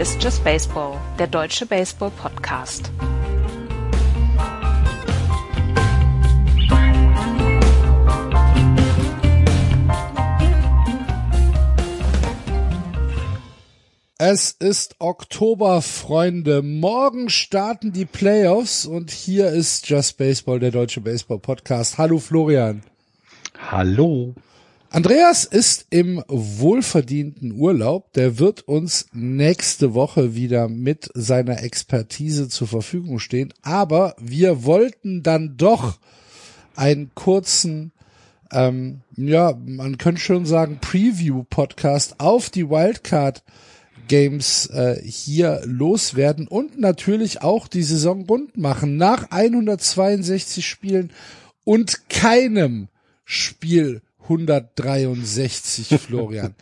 [0.00, 2.90] Hier ist Just Baseball, der deutsche Baseball-Podcast.
[14.16, 16.62] Es ist Oktober, Freunde.
[16.62, 21.98] Morgen starten die Playoffs und hier ist Just Baseball, der deutsche Baseball-Podcast.
[21.98, 22.82] Hallo Florian.
[23.70, 24.34] Hallo.
[24.92, 28.12] Andreas ist im wohlverdienten Urlaub.
[28.14, 33.54] Der wird uns nächste Woche wieder mit seiner Expertise zur Verfügung stehen.
[33.62, 36.00] Aber wir wollten dann doch
[36.74, 37.92] einen kurzen,
[38.50, 43.44] ähm, ja, man könnte schon sagen, Preview-Podcast auf die Wildcard
[44.08, 51.12] Games äh, hier loswerden und natürlich auch die Saison rund machen nach 162 Spielen
[51.62, 52.88] und keinem
[53.24, 56.54] Spiel 163, Florian.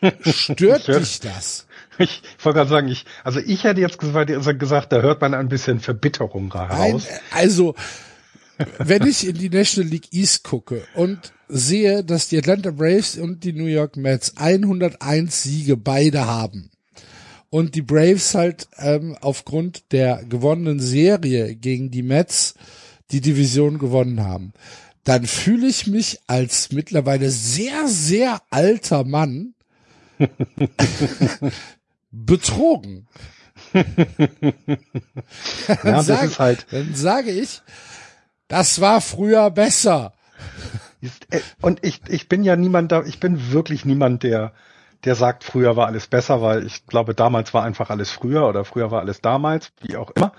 [0.20, 1.66] Stört dich das?
[1.98, 5.80] Ich wollte gerade sagen, ich, also ich hätte jetzt gesagt, da hört man ein bisschen
[5.80, 7.06] Verbitterung raus.
[7.30, 7.74] Also,
[8.78, 13.44] wenn ich in die National League East gucke und sehe, dass die Atlanta Braves und
[13.44, 16.70] die New York Mets 101 Siege beide haben
[17.50, 22.54] und die Braves halt ähm, aufgrund der gewonnenen Serie gegen die Mets
[23.10, 24.52] die Division gewonnen haben,
[25.04, 29.54] dann fühle ich mich als mittlerweile sehr, sehr alter Mann
[32.10, 33.08] betrogen.
[33.72, 33.84] ja,
[35.84, 36.66] das ist halt.
[36.70, 37.62] Dann sage ich,
[38.48, 40.12] das war früher besser.
[41.30, 44.52] Äh, und ich, ich bin ja niemand da, ich bin wirklich niemand, der,
[45.04, 48.64] der sagt, früher war alles besser, weil ich glaube, damals war einfach alles früher oder
[48.64, 50.32] früher war alles damals, wie auch immer.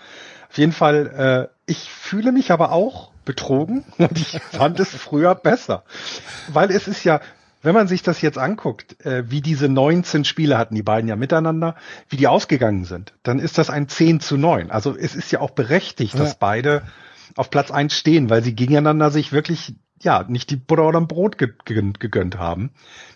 [0.49, 5.35] Auf jeden Fall, äh, ich fühle mich aber auch betrogen und ich fand es früher
[5.35, 5.83] besser.
[6.49, 7.21] Weil es ist ja,
[7.61, 11.15] wenn man sich das jetzt anguckt, äh, wie diese 19 Spiele hatten die beiden ja
[11.15, 11.75] miteinander,
[12.09, 14.71] wie die ausgegangen sind, dann ist das ein 10 zu 9.
[14.71, 16.83] Also es ist ja auch berechtigt, dass beide
[17.35, 21.37] auf Platz 1 stehen, weil sie gegeneinander sich wirklich ja, nicht die Butter oder Brot
[21.37, 22.71] gegönnt haben.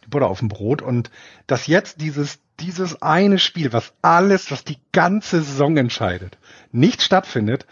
[0.06, 0.82] Die Butter auf dem Brot.
[0.82, 1.12] Und
[1.46, 6.38] dass jetzt dieses, dieses eine Spiel, was alles, was die ganze Saison entscheidet,
[6.72, 7.66] nicht stattfindet,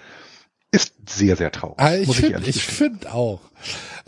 [0.72, 1.80] ist sehr, sehr traurig.
[1.80, 3.40] Ah, ich finde find auch.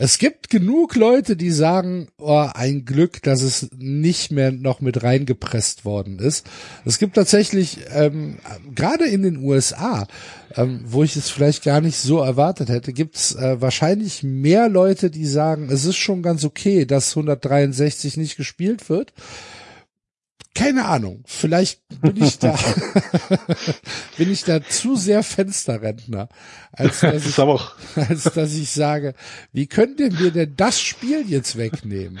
[0.00, 5.02] Es gibt genug Leute, die sagen, oh, ein Glück, dass es nicht mehr noch mit
[5.02, 6.46] reingepresst worden ist.
[6.84, 8.38] Es gibt tatsächlich, ähm,
[8.74, 10.06] gerade in den USA,
[10.54, 14.68] ähm, wo ich es vielleicht gar nicht so erwartet hätte, gibt es äh, wahrscheinlich mehr
[14.68, 19.12] Leute, die sagen, es ist schon ganz okay, dass 163 nicht gespielt wird
[20.54, 21.22] keine Ahnung.
[21.26, 22.58] Vielleicht bin ich da,
[24.16, 26.28] bin ich da zu sehr Fensterrentner,
[26.72, 29.14] als dass, ich, als dass ich sage,
[29.52, 32.18] wie könnt ihr mir denn das Spiel jetzt wegnehmen?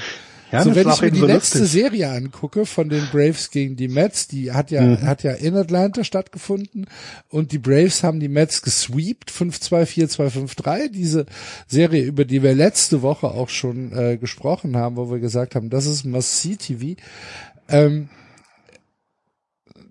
[0.50, 1.82] Ja, so, wenn ich mir die so letzte lustig.
[1.82, 5.02] Serie angucke von den Braves gegen die Mets, die hat ja, mhm.
[5.02, 6.86] hat ja in Atlanta stattgefunden
[7.28, 11.26] und die Braves haben die Mets gesweept, 5-2, 4-2, 5-3, diese
[11.66, 15.68] Serie, über die wir letzte Woche auch schon äh, gesprochen haben, wo wir gesagt haben,
[15.68, 16.96] das ist Must-See-TV.
[17.68, 18.08] Ähm,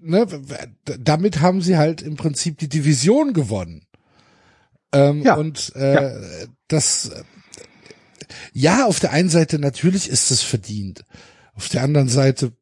[0.02, 0.28] ne,
[1.00, 3.86] damit haben sie halt im Prinzip die Division gewonnen.
[4.92, 5.36] Ähm, ja.
[5.36, 6.48] Und äh, ja.
[6.68, 7.12] das,
[8.54, 11.04] ja, auf der einen Seite natürlich ist es verdient.
[11.54, 12.54] Auf der anderen Seite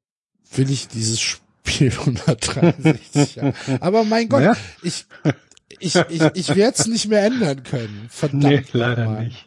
[0.53, 3.53] will ich dieses Spiel 163 haben.
[3.79, 4.55] Aber mein Gott, ja.
[4.81, 5.05] ich,
[5.79, 8.07] ich, ich, ich werde es nicht mehr ändern können.
[8.09, 8.43] Verdammt.
[8.43, 9.25] Nee, leider mal.
[9.25, 9.44] nicht.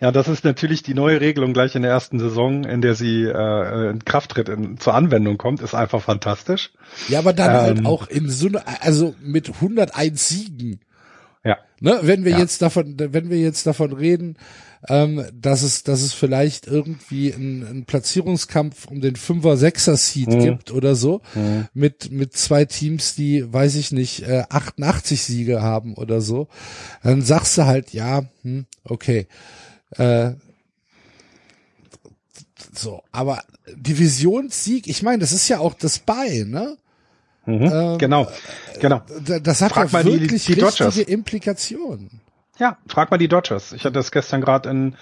[0.00, 3.24] Ja, das ist natürlich die neue Regelung gleich in der ersten Saison, in der sie
[3.24, 6.70] äh, in Kraft tritt, in, zur Anwendung kommt, ist einfach fantastisch.
[7.08, 8.48] Ja, aber dann halt ähm, halt auch in so
[8.80, 10.80] also mit 101 Siegen.
[11.44, 11.58] Ja.
[11.80, 12.38] Ne, wenn wir ja.
[12.38, 14.36] jetzt davon, wenn wir jetzt davon reden,
[14.88, 20.28] ähm, dass es, dass es vielleicht irgendwie einen, einen Platzierungskampf um den Fünfer, Sechser Seed
[20.28, 20.40] mhm.
[20.40, 21.68] gibt oder so, mhm.
[21.74, 26.48] mit, mit zwei Teams, die, weiß ich nicht, äh, 88 Siege haben oder so,
[27.02, 29.26] dann sagst du halt, ja, hm, okay.
[29.96, 30.32] Äh,
[32.72, 33.42] so, aber
[33.74, 36.76] Divisionssieg, ich meine, das ist ja auch das bei, ne?
[37.46, 38.28] Mhm, ähm, genau,
[38.80, 39.02] genau.
[39.42, 42.20] Das hat Frag ja wirklich die, die richtige Implikationen.
[42.60, 43.72] Ja, frag mal die Dodgers.
[43.72, 44.94] Ich hatte das gestern gerade in,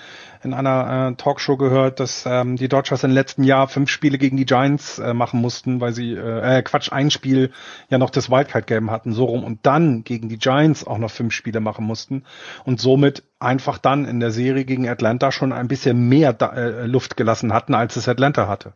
[0.44, 4.36] in einer äh, Talkshow gehört, dass ähm, die Dodgers im letzten Jahr fünf Spiele gegen
[4.36, 7.50] die Giants äh, machen mussten, weil sie, äh, äh Quatsch, ein Spiel
[7.90, 11.34] ja noch das Wildcard-Game hatten, so rum, und dann gegen die Giants auch noch fünf
[11.34, 12.22] Spiele machen mussten
[12.64, 16.86] und somit einfach dann in der Serie gegen Atlanta schon ein bisschen mehr da, äh,
[16.86, 18.74] Luft gelassen hatten, als es Atlanta hatte.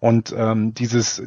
[0.00, 1.22] Und ähm, dieses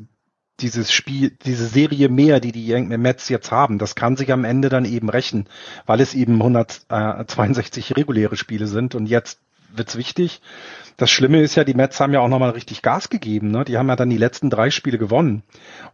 [0.62, 4.70] dieses Spiel, diese Serie mehr, die die Mets jetzt haben, das kann sich am Ende
[4.70, 5.48] dann eben rächen,
[5.86, 9.40] weil es eben 162 reguläre Spiele sind und jetzt
[9.74, 10.42] wird's wichtig.
[10.98, 13.52] Das Schlimme ist ja, die Mets haben ja auch nochmal richtig Gas gegeben.
[13.52, 13.64] Ne?
[13.64, 15.44] Die haben ja dann die letzten drei Spiele gewonnen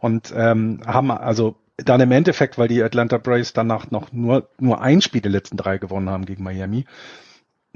[0.00, 4.80] und ähm, haben also dann im Endeffekt, weil die Atlanta Braves danach noch nur, nur
[4.80, 6.86] ein Spiel der letzten drei gewonnen haben gegen Miami,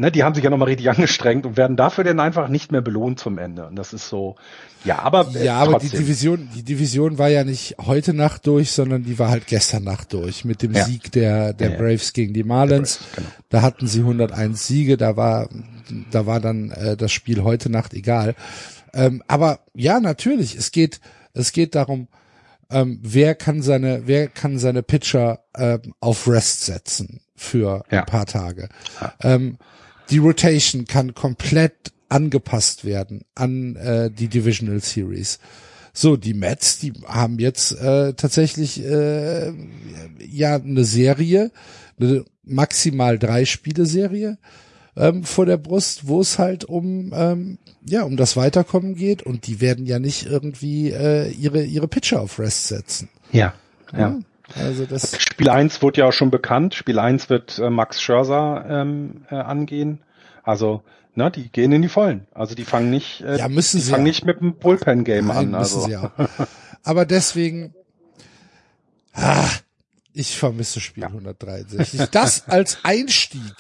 [0.00, 2.80] ne, die haben sich ja nochmal richtig angestrengt und werden dafür dann einfach nicht mehr
[2.80, 3.66] belohnt zum Ende.
[3.66, 4.36] Und das ist so,
[4.84, 5.90] ja, aber äh, ja, aber trotzdem.
[5.90, 9.84] die Division, die Division war ja nicht heute Nacht durch, sondern die war halt gestern
[9.84, 10.84] Nacht durch mit dem ja.
[10.84, 12.96] Sieg der der ja, Braves gegen die Marlins.
[12.96, 13.28] Braves, genau.
[13.50, 15.48] Da hatten sie 101 Siege, da war
[16.10, 18.34] da war dann äh, das Spiel heute Nacht egal.
[18.92, 21.00] Ähm, aber ja, natürlich, es geht
[21.34, 22.08] es geht darum,
[22.70, 28.00] ähm, wer kann seine wer kann seine Pitcher ähm, auf Rest setzen für ja.
[28.00, 28.68] ein paar Tage.
[29.22, 29.58] Ähm,
[30.10, 35.38] die Rotation kann komplett angepasst werden an äh, die Divisional Series.
[35.92, 39.52] So, die Mets, die haben jetzt äh, tatsächlich äh,
[40.18, 41.50] ja eine Serie,
[41.98, 44.38] eine maximal drei Spiele Serie
[44.96, 49.46] ähm, vor der Brust, wo es halt um ähm, ja um das Weiterkommen geht und
[49.46, 53.08] die werden ja nicht irgendwie äh, ihre ihre Pitcher auf Rest setzen.
[53.32, 53.54] Ja,
[53.92, 53.98] ja.
[53.98, 54.18] ja.
[54.56, 56.74] Also das Spiel 1 wurde ja auch schon bekannt.
[56.74, 60.00] Spiel 1 wird äh, Max Scherzer ähm, äh, angehen.
[60.42, 60.82] Also,
[61.14, 62.26] ne, die gehen in die Vollen.
[62.32, 65.54] Also die fangen nicht, äh, ja, müssen die sie fangen nicht mit dem Bullpen-Game an.
[65.54, 65.80] Also.
[65.80, 66.10] Sie auch.
[66.82, 67.74] Aber deswegen,
[69.12, 69.48] ah,
[70.12, 71.08] ich vermisse Spiel ja.
[71.08, 72.08] 163.
[72.10, 73.54] Das als Einstieg.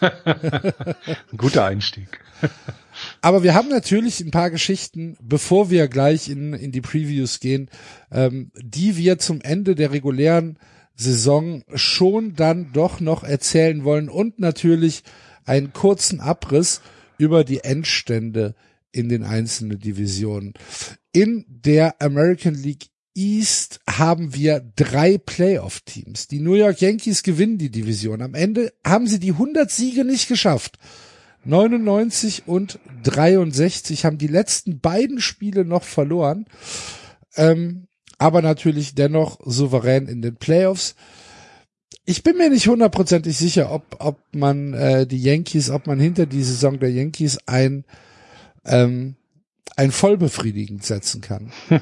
[0.00, 2.20] Ein guter Einstieg.
[3.20, 7.70] Aber wir haben natürlich ein paar Geschichten, bevor wir gleich in, in die Previews gehen,
[8.10, 10.58] ähm, die wir zum Ende der regulären
[10.96, 15.02] Saison schon dann doch noch erzählen wollen und natürlich
[15.44, 16.80] einen kurzen Abriss
[17.18, 18.54] über die Endstände
[18.92, 20.54] in den einzelnen Divisionen.
[21.12, 22.86] In der American League
[23.16, 26.26] East haben wir drei Playoff-Teams.
[26.28, 28.22] Die New York Yankees gewinnen die Division.
[28.22, 30.78] Am Ende haben sie die 100 Siege nicht geschafft.
[31.44, 36.46] 99 und 63 haben die letzten beiden Spiele noch verloren,
[37.36, 37.86] ähm,
[38.18, 40.94] aber natürlich dennoch souverän in den Playoffs.
[42.06, 46.26] Ich bin mir nicht hundertprozentig sicher, ob, ob man äh, die Yankees, ob man hinter
[46.26, 47.84] die Saison der Yankees ein
[48.64, 49.16] ähm,
[49.76, 51.52] ein vollbefriedigend setzen kann.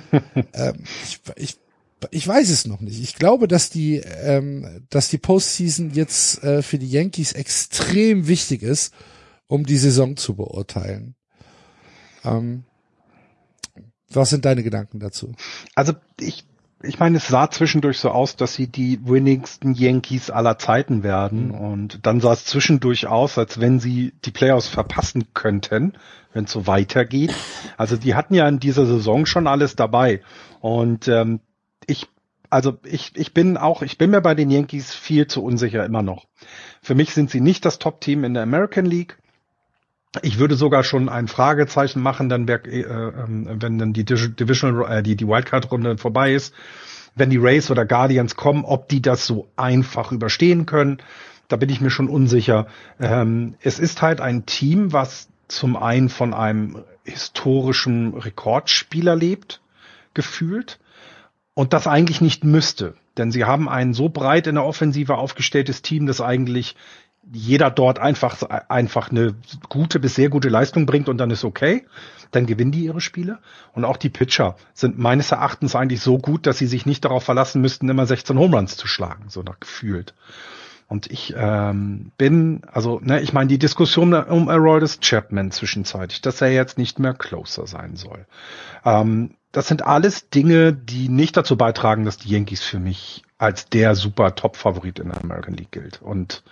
[0.54, 1.56] ähm, ich, ich,
[2.10, 3.00] ich weiß es noch nicht.
[3.00, 8.62] Ich glaube, dass die, ähm, dass die Postseason jetzt äh, für die Yankees extrem wichtig
[8.62, 8.94] ist,
[9.52, 11.14] um die Saison zu beurteilen.
[12.24, 12.64] Ähm,
[14.08, 15.34] was sind deine Gedanken dazu?
[15.74, 16.44] Also ich,
[16.82, 21.48] ich meine, es sah zwischendurch so aus, dass sie die winnigsten Yankees aller Zeiten werden.
[21.48, 21.54] Mhm.
[21.54, 25.92] Und dann sah es zwischendurch aus, als wenn sie die Playoffs verpassen könnten,
[26.32, 27.34] wenn es so weitergeht.
[27.76, 30.22] Also die hatten ja in dieser Saison schon alles dabei.
[30.60, 31.40] Und ähm,
[31.86, 32.08] ich,
[32.48, 36.02] also ich, ich bin auch, ich bin mir bei den Yankees viel zu unsicher immer
[36.02, 36.26] noch.
[36.80, 39.18] Für mich sind sie nicht das Top-Team in der American League.
[40.20, 45.02] Ich würde sogar schon ein Fragezeichen machen, dann äh, ähm, wenn dann die Divisional, äh,
[45.02, 46.52] die, die Wildcard-Runde vorbei ist,
[47.14, 50.98] wenn die Rays oder Guardians kommen, ob die das so einfach überstehen können.
[51.48, 52.66] Da bin ich mir schon unsicher.
[53.00, 59.60] Ähm, es ist halt ein Team, was zum einen von einem historischen Rekordspieler lebt,
[60.14, 60.78] gefühlt,
[61.54, 62.94] und das eigentlich nicht müsste.
[63.18, 66.76] Denn sie haben ein so breit in der Offensive aufgestelltes Team, das eigentlich
[67.30, 69.34] jeder dort einfach, einfach eine
[69.68, 71.84] gute bis sehr gute Leistung bringt und dann ist okay,
[72.30, 73.38] dann gewinnen die ihre Spiele.
[73.74, 77.24] Und auch die Pitcher sind meines Erachtens eigentlich so gut, dass sie sich nicht darauf
[77.24, 80.14] verlassen müssten, immer 16 Home Runs zu schlagen, so nach gefühlt.
[80.88, 86.42] Und ich ähm, bin, also, ne, ich meine, die Diskussion um Aroldis Chapman zwischenzeitlich, dass
[86.42, 88.26] er jetzt nicht mehr closer sein soll.
[88.84, 93.68] Ähm, das sind alles Dinge, die nicht dazu beitragen, dass die Yankees für mich als
[93.68, 96.02] der super Top-Favorit in der American League gilt.
[96.02, 96.42] Und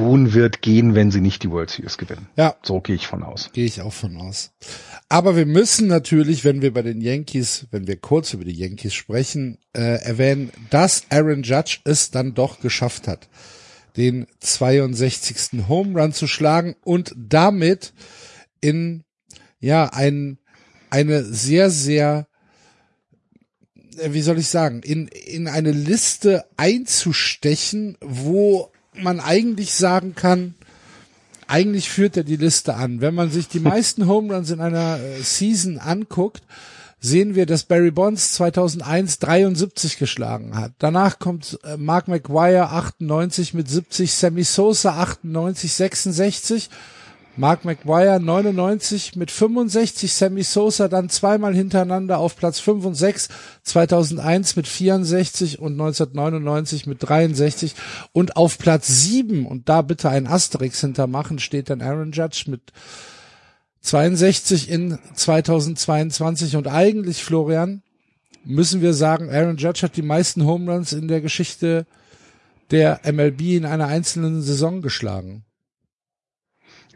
[0.00, 2.26] Boone wird gehen, wenn sie nicht die World Series gewinnen.
[2.34, 2.56] Ja.
[2.62, 3.50] So gehe ich von aus.
[3.52, 4.52] Gehe ich auch von aus.
[5.10, 8.94] Aber wir müssen natürlich, wenn wir bei den Yankees, wenn wir kurz über die Yankees
[8.94, 13.28] sprechen, äh, erwähnen, dass Aaron Judge es dann doch geschafft hat,
[13.98, 15.68] den 62.
[15.68, 17.92] Home Run zu schlagen und damit
[18.62, 19.04] in,
[19.58, 20.38] ja, ein,
[20.88, 22.26] eine sehr, sehr
[23.98, 30.54] äh, wie soll ich sagen, in, in eine Liste einzustechen, wo man eigentlich sagen kann,
[31.46, 33.00] eigentlich führt er die Liste an.
[33.00, 36.42] Wenn man sich die meisten Home Runs in einer äh, Season anguckt,
[37.00, 40.72] sehen wir, dass Barry Bonds 2001 73 geschlagen hat.
[40.78, 46.70] Danach kommt äh, Mark McGuire 98 mit 70, Sammy Sosa 98, 66,
[47.40, 53.30] Mark McGuire 99 mit 65, Sammy Sosa dann zweimal hintereinander auf Platz 5 und 6,
[53.62, 57.74] 2001 mit 64 und 1999 mit 63
[58.12, 62.60] und auf Platz 7 und da bitte ein Asterix hintermachen steht dann Aaron Judge mit
[63.80, 67.82] 62 in 2022 und eigentlich Florian
[68.44, 71.86] müssen wir sagen, Aaron Judge hat die meisten Home Runs in der Geschichte
[72.70, 75.46] der MLB in einer einzelnen Saison geschlagen.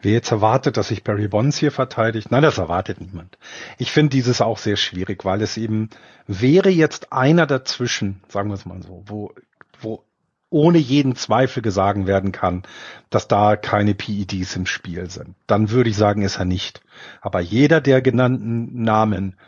[0.04, 3.38] Wer jetzt erwartet, dass sich Barry Bonds hier verteidigt, nein, das erwartet niemand.
[3.78, 5.88] Ich finde dieses auch sehr schwierig, weil es eben
[6.26, 9.32] wäre jetzt einer dazwischen, sagen wir es mal so, wo,
[9.80, 10.04] wo
[10.50, 12.64] ohne jeden Zweifel gesagt werden kann,
[13.08, 15.37] dass da keine PEDs im Spiel sind.
[15.46, 16.82] Dann würde ich sagen, ist er nicht.
[17.23, 19.38] Aber jeder der genannten Namen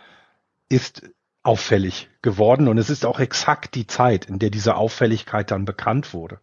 [0.70, 1.02] ist
[1.42, 6.14] auffällig geworden und es ist auch exakt die Zeit, in der diese Auffälligkeit dann bekannt
[6.14, 6.40] wurde.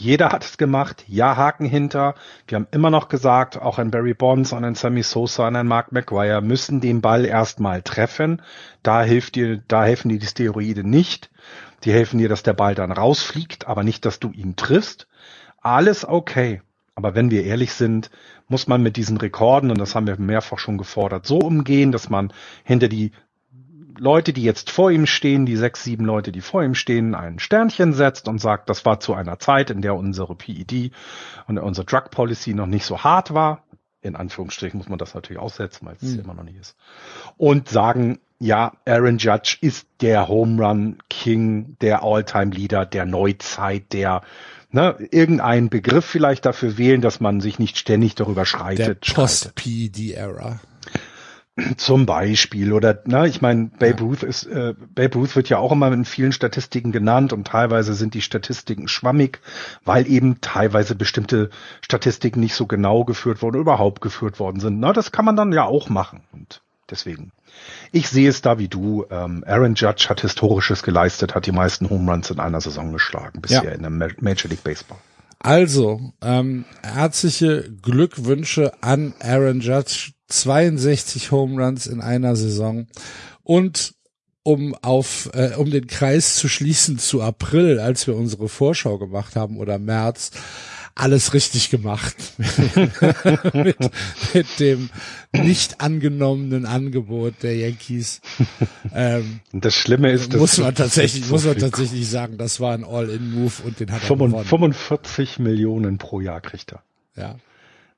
[0.00, 2.14] Jeder hat es gemacht, ja, Haken hinter.
[2.46, 5.66] Wir haben immer noch gesagt, auch ein Barry Bonds, und ein Sammy Sosa, und ein
[5.66, 8.40] Mark McGuire müssen den Ball erstmal treffen.
[8.84, 11.32] Da hilft dir, da helfen dir die Steroide nicht.
[11.82, 15.08] Die helfen dir, dass der Ball dann rausfliegt, aber nicht, dass du ihn triffst.
[15.62, 16.62] Alles okay.
[16.94, 18.12] Aber wenn wir ehrlich sind,
[18.46, 22.08] muss man mit diesen Rekorden, und das haben wir mehrfach schon gefordert, so umgehen, dass
[22.08, 23.10] man hinter die
[23.98, 27.38] Leute, die jetzt vor ihm stehen, die sechs, sieben Leute, die vor ihm stehen, ein
[27.38, 30.92] Sternchen setzt und sagt, das war zu einer Zeit, in der unsere PED
[31.46, 33.64] und unsere Drug Policy noch nicht so hart war.
[34.00, 36.20] In Anführungsstrichen muss man das natürlich aussetzen, weil es mhm.
[36.20, 36.76] immer noch nicht ist.
[37.36, 43.92] Und sagen, ja, Aaron Judge ist der Home Run King, der All-Time Leader der Neuzeit,
[43.92, 44.22] der
[44.70, 49.08] ne, irgendeinen Begriff vielleicht dafür wählen, dass man sich nicht ständig darüber schreitet.
[49.08, 50.60] Der Post-PD-Era.
[51.76, 55.72] Zum Beispiel oder na, ich meine, Babe Ruth ist äh, Babe Ruth wird ja auch
[55.72, 59.40] immer in vielen Statistiken genannt und teilweise sind die Statistiken schwammig,
[59.84, 61.50] weil eben teilweise bestimmte
[61.80, 64.78] Statistiken nicht so genau geführt wurden, überhaupt geführt worden sind.
[64.78, 67.32] Na, das kann man dann ja auch machen und deswegen.
[67.90, 69.06] Ich sehe es da wie du.
[69.10, 73.40] Ähm, Aaron Judge hat historisches geleistet, hat die meisten Home Runs in einer Saison geschlagen
[73.40, 73.70] bisher ja.
[73.72, 74.98] in der Major League Baseball.
[75.40, 82.86] Also, ähm, herzliche Glückwünsche an Aaron Judge 62 Home Runs in einer Saison
[83.42, 83.94] und
[84.42, 89.36] um auf äh, um den Kreis zu schließen zu April, als wir unsere Vorschau gemacht
[89.36, 90.30] haben oder März,
[90.94, 92.16] alles richtig gemacht
[93.54, 93.76] mit,
[94.34, 94.90] mit dem
[95.32, 98.20] nicht angenommenen Angebot der Yankees.
[98.94, 103.52] Ähm, das Schlimme ist, muss man tatsächlich muss man tatsächlich sagen, das war ein All-in-Move
[103.64, 104.44] und den hat er 45 gewonnen.
[104.74, 106.82] 45 Millionen pro Jahr kriegt er.
[107.16, 107.36] Ja.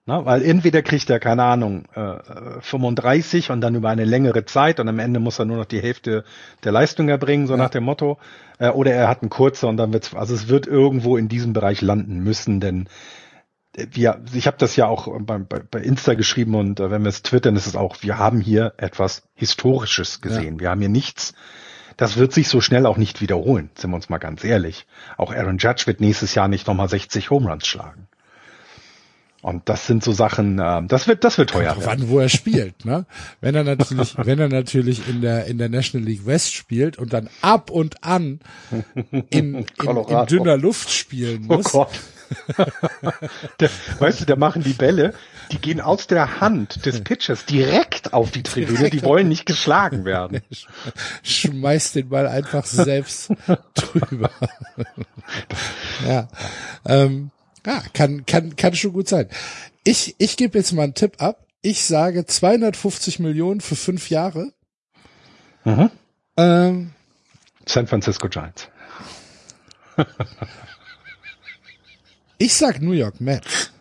[0.07, 4.81] Na, weil entweder kriegt er, keine Ahnung, äh, 35 und dann über eine längere Zeit
[4.81, 6.25] und am Ende muss er nur noch die Hälfte
[6.65, 7.59] der Leistung erbringen, so ja.
[7.59, 8.19] nach dem Motto.
[8.59, 11.53] Äh, oder er hat einen kurzer und dann wird's, also es wird irgendwo in diesem
[11.53, 12.89] Bereich landen müssen, denn
[13.77, 17.03] äh, wir, ich habe das ja auch bei, bei, bei Insta geschrieben und äh, wenn
[17.03, 20.55] wir es twittern, ist es auch, wir haben hier etwas Historisches gesehen.
[20.55, 20.61] Ja.
[20.61, 21.35] Wir haben hier nichts,
[21.99, 24.87] das wird sich so schnell auch nicht wiederholen, sind wir uns mal ganz ehrlich.
[25.19, 28.09] Auch Aaron Judge wird nächstes Jahr nicht nochmal 60 Home Runs schlagen.
[29.43, 31.75] Und das sind so Sachen, äh, das wird, das wird teuer.
[31.81, 33.07] Wann, wo er spielt, ne?
[33.41, 37.13] Wenn er natürlich, wenn er natürlich in der in der National League West spielt und
[37.13, 38.41] dann ab und an
[39.11, 41.75] in, in, in dünner Luft spielen oh muss.
[41.75, 42.01] Oh Gott.
[43.61, 45.15] der, weißt du, da machen die Bälle,
[45.51, 49.47] die gehen aus der Hand des Pitchers direkt auf die Tribüne, direkt die wollen nicht
[49.47, 50.41] geschlagen werden.
[51.23, 53.33] Schmeißt den Ball einfach selbst
[53.75, 54.31] drüber.
[56.07, 56.29] ja.
[56.87, 57.31] Ähm,
[57.67, 59.29] ja, kann, kann, kann schon gut sein.
[59.85, 61.47] Ich, ich gebe jetzt mal einen Tipp ab.
[61.63, 64.53] Ich sage 250 Millionen für fünf Jahre.
[65.65, 65.91] Mhm.
[66.37, 66.93] Ähm,
[67.67, 68.69] San Francisco Giants.
[72.39, 73.73] ich sag New York Mets.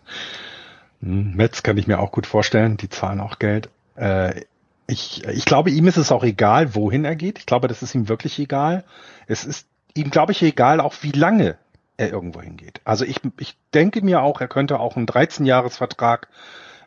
[1.01, 2.75] Hm, Mets kann ich mir auch gut vorstellen.
[2.75, 3.69] Die zahlen auch Geld.
[3.95, 4.41] Äh,
[4.87, 7.39] ich, ich glaube, ihm ist es auch egal, wohin er geht.
[7.39, 8.83] Ich glaube, das ist ihm wirklich egal.
[9.27, 11.57] Es ist ihm, glaube ich, egal, auch wie lange
[11.99, 12.81] er irgendwo hingeht.
[12.85, 16.29] Also ich, ich denke mir auch, er könnte auch einen 13-Jahres-Vertrag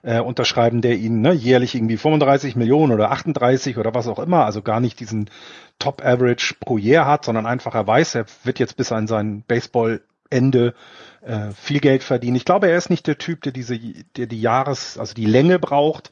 [0.03, 4.45] äh, unterschreiben, der ihn ne, jährlich irgendwie 35 Millionen oder 38 oder was auch immer,
[4.45, 5.31] also gar nicht diesen
[5.79, 10.75] Top-Average pro Jahr hat, sondern einfach er weiß, er wird jetzt bis an sein Baseball-Ende
[11.21, 12.37] äh, viel Geld verdienen.
[12.37, 15.59] Ich glaube, er ist nicht der Typ, der diese, der die Jahres, also die Länge
[15.59, 16.11] braucht.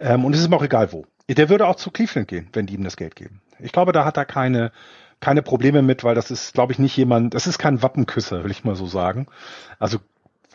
[0.00, 1.04] Ähm, und es ist ihm auch egal wo.
[1.28, 3.42] Der würde auch zu Cleveland gehen, wenn die ihm das Geld geben.
[3.58, 4.72] Ich glaube, da hat er keine
[5.20, 8.50] keine Probleme mit, weil das ist, glaube ich, nicht jemand, das ist kein Wappenküsser, will
[8.50, 9.26] ich mal so sagen.
[9.78, 9.98] Also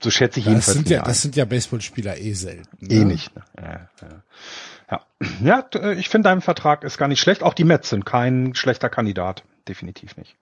[0.01, 0.77] so schätze ich das jedenfalls.
[0.77, 2.67] Sind ja, das sind ja Baseballspieler eh selten.
[2.79, 2.93] Ne?
[2.93, 3.36] Eh nicht.
[3.36, 3.43] Ne?
[3.58, 5.01] Ja, ja.
[5.43, 5.67] ja.
[5.72, 7.43] ja ich finde, dein Vertrag ist gar nicht schlecht.
[7.43, 9.43] Auch die Mets sind kein schlechter Kandidat.
[9.67, 10.36] Definitiv nicht.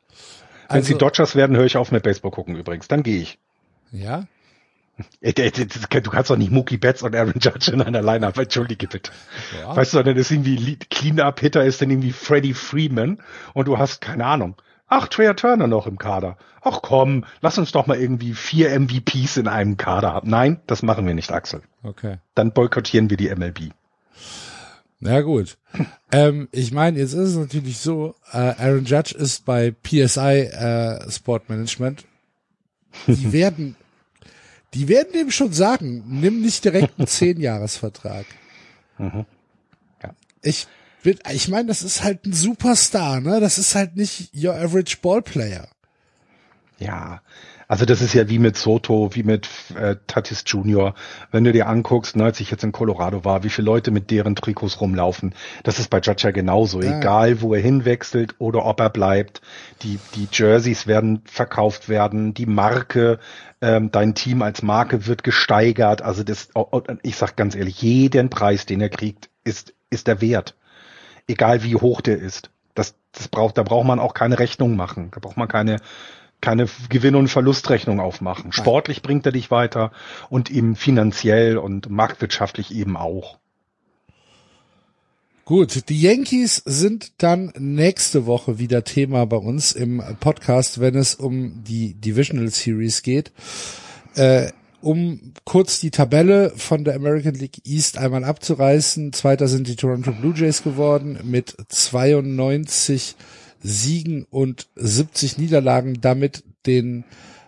[0.68, 2.88] Wenn also, sie Dodgers werden, höre ich auf mit Baseball gucken übrigens.
[2.88, 3.38] Dann gehe ich.
[3.92, 4.26] Ja?
[5.22, 9.12] Du kannst doch nicht Mookie Betts und Aaron Judge in einer Line-Up, entschuldige bitte.
[9.60, 9.76] Ja.
[9.76, 13.20] Weißt du, dann ist irgendwie Clean-Up-Hitter ist dann irgendwie Freddie Freeman
[13.54, 14.56] und du hast keine Ahnung.
[14.94, 16.38] Ach, Trey Turner noch im Kader.
[16.62, 20.30] Ach komm, lass uns doch mal irgendwie vier MVPs in einem Kader haben.
[20.30, 21.62] Nein, das machen wir nicht, Axel.
[21.82, 22.18] Okay.
[22.36, 23.72] Dann boykottieren wir die MLB.
[25.00, 25.58] Na gut.
[26.12, 31.10] ähm, ich meine, jetzt ist es natürlich so, äh, Aaron Judge ist bei PSI äh,
[31.10, 32.06] Sport Management.
[33.08, 33.78] Die werden,
[34.74, 38.26] die werden dem schon sagen, nimm nicht direkt einen Zehnjahresvertrag.
[38.98, 39.26] Mhm.
[40.04, 40.12] Ja.
[40.42, 40.68] Ich
[41.04, 43.40] ich meine, das ist halt ein Superstar, ne?
[43.40, 45.68] Das ist halt nicht your average Ballplayer.
[46.78, 47.22] Ja,
[47.72, 49.48] also das ist ja wie mit Soto, wie mit
[49.80, 50.94] äh, Tatis Junior.
[51.32, 54.12] Wenn du dir anguckst, ne, als ich jetzt in Colorado war, wie viele Leute mit
[54.12, 56.82] deren Trikots rumlaufen, das ist bei Judge genauso.
[56.82, 56.98] Ja.
[56.98, 59.42] Egal, wo er hinwechselt oder ob er bleibt,
[59.84, 63.20] die die Jerseys werden verkauft werden, die Marke,
[63.62, 66.02] ähm, dein Team als Marke wird gesteigert.
[66.02, 66.50] Also das,
[67.04, 70.58] ich sag ganz ehrlich, jeden Preis, den er kriegt, ist ist der wert,
[71.26, 72.52] egal wie hoch der ist.
[72.74, 75.10] Das, das braucht, da braucht man auch keine Rechnung machen.
[75.12, 75.78] Da braucht man keine
[76.42, 78.52] keine Gewinn- und Verlustrechnung aufmachen.
[78.52, 79.92] Sportlich bringt er dich weiter
[80.30, 83.38] und eben finanziell und marktwirtschaftlich eben auch.
[85.46, 91.16] Gut, die Yankees sind dann nächste Woche wieder Thema bei uns im Podcast, wenn es
[91.16, 93.32] um die Divisional Series geht.
[94.16, 99.14] Äh, um kurz die Tabelle von der American League East einmal abzureißen.
[99.14, 103.16] Zweiter sind die Toronto Blue Jays geworden mit 92
[103.62, 107.04] Siegen und 70 Niederlagen damit den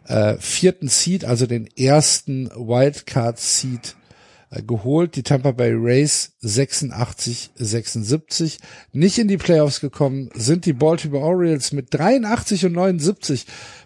[0.05, 3.95] äh, vierten Seed, also den ersten Wildcard Seed
[4.49, 5.15] äh, geholt.
[5.15, 8.59] Die Tampa Bay Rays 86, 76.
[8.91, 13.45] Nicht in die Playoffs gekommen sind die Baltimore Orioles mit 83 und 79.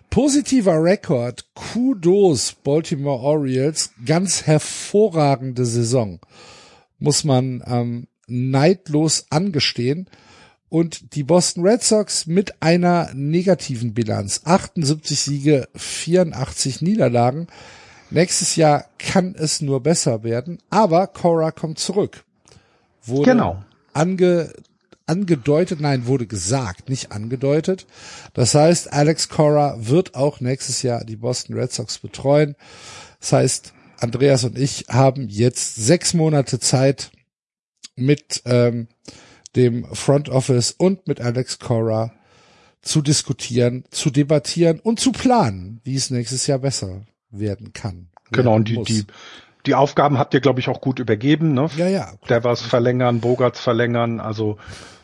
[0.10, 1.46] Positiver Rekord.
[1.54, 3.92] Kudos Baltimore Orioles.
[4.06, 6.20] Ganz hervorragende Saison.
[7.00, 10.10] Muss man ähm, neidlos angestehen
[10.70, 14.42] und die Boston Red Sox mit einer negativen Bilanz.
[14.44, 17.48] 78 Siege, 84 Niederlagen.
[18.10, 22.24] Nächstes Jahr kann es nur besser werden, aber Cora kommt zurück.
[23.04, 23.64] Wurde genau.
[23.94, 24.54] ange,
[25.06, 27.86] angedeutet, nein, wurde gesagt, nicht angedeutet.
[28.34, 32.56] Das heißt, Alex Cora wird auch nächstes Jahr die Boston Red Sox betreuen.
[33.20, 37.12] Das heißt, Andreas und ich haben jetzt sechs Monate Zeit
[37.96, 38.88] mit ähm,
[39.58, 42.14] dem Front Office und mit Alex Cora
[42.82, 48.08] zu diskutieren, zu debattieren und zu planen, wie es nächstes Jahr besser werden kann.
[48.32, 49.06] Genau, und die, die,
[49.66, 51.70] die Aufgaben habt ihr, glaube ich, auch gut übergeben, ne?
[51.76, 52.14] Ja, ja.
[52.30, 54.58] Der was verlängern, Bogarts verlängern, also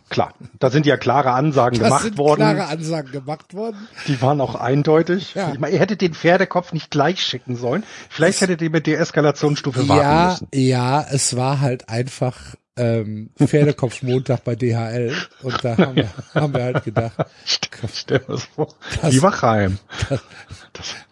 [0.09, 2.41] klar, da sind ja klare Ansagen das gemacht sind worden.
[2.41, 3.87] Klare Ansagen gemacht worden.
[4.07, 5.33] Die waren auch eindeutig.
[5.33, 5.51] Ja.
[5.51, 7.83] Ich meine, ihr hättet den Pferdekopf nicht gleich schicken sollen.
[8.09, 10.47] Vielleicht hättet ihr mit der Eskalationsstufe ja, warten müssen.
[10.53, 16.63] Ja, es war halt einfach ähm, Pferdekopfmontag bei DHL und da haben wir, haben wir
[16.63, 17.13] halt gedacht,
[17.45, 19.77] stell dir das vor, das, die Wachheim.
[20.09, 20.21] Das,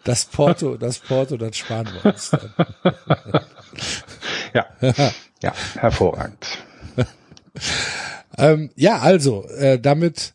[0.02, 2.52] das Porto, das Porto, das sparen wir uns dann.
[4.52, 4.66] ja,
[5.40, 6.46] ja, hervorragend.
[8.38, 10.34] ähm, ja, also, äh, damit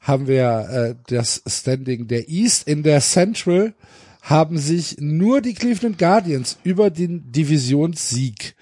[0.00, 2.68] haben wir äh, das Standing der East.
[2.68, 3.74] In der Central
[4.22, 8.54] haben sich nur die Cleveland Guardians über den Divisionssieg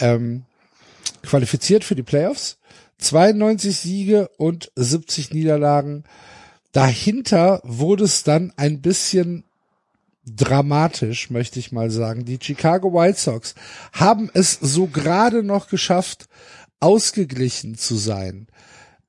[0.00, 0.44] ähm,
[1.28, 2.58] qualifiziert für die Playoffs.
[2.98, 6.04] 92 Siege und 70 Niederlagen.
[6.72, 9.44] Dahinter wurde es dann ein bisschen
[10.24, 12.24] dramatisch, möchte ich mal sagen.
[12.24, 13.54] Die Chicago White Sox
[13.92, 16.28] haben es so gerade noch geschafft,
[16.80, 18.48] ausgeglichen zu sein.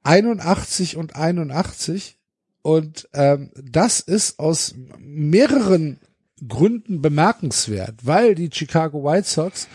[0.04, 2.18] 81 und 81.
[2.62, 6.00] Und ähm, das ist aus mehreren
[6.48, 9.68] Gründen bemerkenswert, weil die Chicago White Sox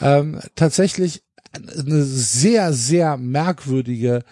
[0.00, 4.24] ähm, tatsächlich eine sehr, sehr merkwürdige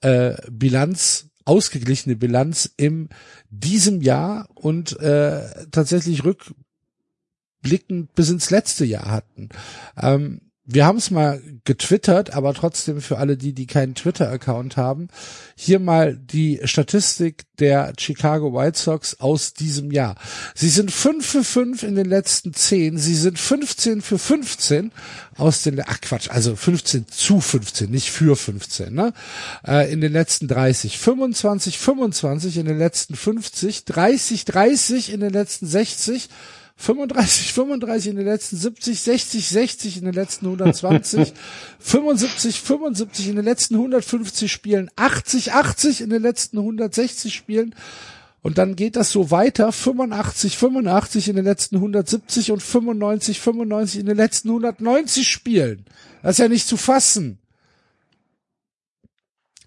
[0.00, 3.08] äh, Bilanz, ausgeglichene Bilanz im
[3.50, 9.48] diesem Jahr und äh, tatsächlich rückblickend bis ins letzte Jahr hatten.
[10.00, 15.08] Ähm, wir haben es mal getwittert, aber trotzdem für alle die, die keinen Twitter-Account haben,
[15.56, 20.16] hier mal die Statistik der Chicago White Sox aus diesem Jahr.
[20.54, 24.92] Sie sind 5 für 5 in den letzten 10, sie sind 15 für 15
[25.38, 29.14] aus den, ach Quatsch, also 15 zu 15, nicht für 15, ne?
[29.66, 35.32] Äh, in den letzten 30, 25, 25 in den letzten 50, 30, 30 in den
[35.32, 36.28] letzten 60,
[36.80, 41.34] 35, 35 in den letzten 70, 60, 60 in den letzten 120,
[41.80, 47.74] 75, 75 in den letzten 150 Spielen, 80, 80 in den letzten 160 Spielen
[48.42, 54.00] Und dann geht das so weiter, 85, 85 in den letzten 170 und 95, 95
[54.00, 55.84] in den letzten 190 Spielen.
[56.22, 57.38] Das ist ja nicht zu fassen.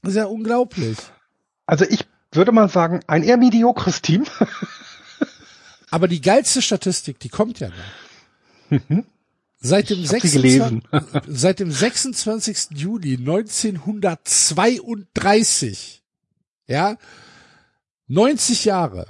[0.02, 0.98] Das ist ja unglaublich.
[1.66, 4.24] Also ich würde mal sagen, ein eher mediokres Team.
[5.92, 7.76] Aber die geilste Statistik, die kommt ja noch.
[9.64, 10.82] Seit dem, Ich hab sie 26, gelesen.
[11.28, 12.70] seit dem 26.
[12.72, 16.02] Juli 1932,
[16.66, 16.98] ja,
[18.08, 19.06] 90 Jahre,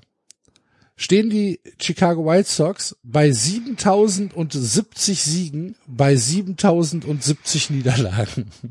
[0.98, 8.52] stehen die Chicago White Sox bei 7070 Siegen, bei 7070 Niederlagen.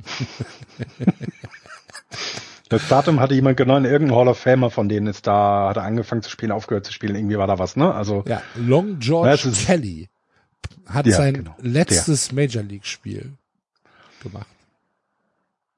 [2.70, 5.82] Das Datum hatte jemand genommen, irgendein Hall of Famer von denen ist da, hat er
[5.82, 7.92] angefangen zu spielen, aufgehört zu spielen, irgendwie war da was, ne?
[7.94, 10.08] Also, Ja, Long George ist- Kelly
[10.86, 13.32] hat Ja, sein genau, letztes Major League Spiel
[14.22, 14.46] gemacht.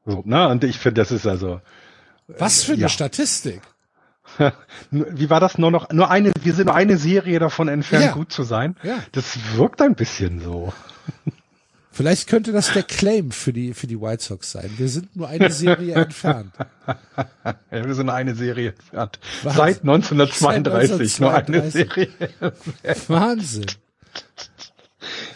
[0.06, 0.48] so, ne?
[0.48, 1.60] Und ich finde, das ist also,
[2.28, 2.88] Was für eine ja.
[2.88, 3.60] Statistik.
[4.90, 8.12] wie war das nur noch, nur eine, wir sind nur eine Serie davon entfernt, Ja.
[8.12, 8.76] gut zu sein.
[8.82, 8.98] Ja.
[9.12, 10.72] Das wirkt ein bisschen so.
[11.92, 14.70] Vielleicht könnte das der Claim für die, für die White Sox sein.
[14.78, 16.52] Wir sind nur eine Serie entfernt.
[17.70, 19.20] Ja, wir sind nur eine Serie entfernt.
[19.44, 19.54] Was?
[19.54, 22.10] Seit 1932, nur eine 1932.
[22.40, 23.08] Serie.
[23.08, 23.66] Wahnsinn.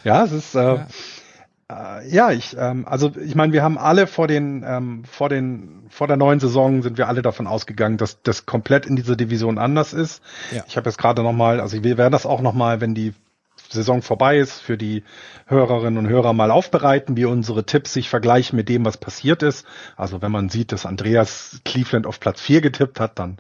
[0.03, 0.79] Ja, es ist, äh,
[1.71, 5.87] äh, ja, ich, ähm, also ich meine, wir haben alle vor den, ähm, vor den,
[5.90, 9.59] vor der neuen Saison sind wir alle davon ausgegangen, dass das komplett in dieser Division
[9.59, 10.23] anders ist.
[10.53, 10.64] Ja.
[10.66, 13.14] Ich habe jetzt gerade noch mal, also wir werden das auch noch mal, wenn die
[13.77, 15.05] Saison vorbei ist, für die
[15.47, 19.65] Hörerinnen und Hörer mal aufbereiten, wie unsere Tipps sich vergleichen mit dem, was passiert ist.
[19.97, 23.39] Also wenn man sieht, dass Andreas Cleveland auf Platz vier getippt hat, dann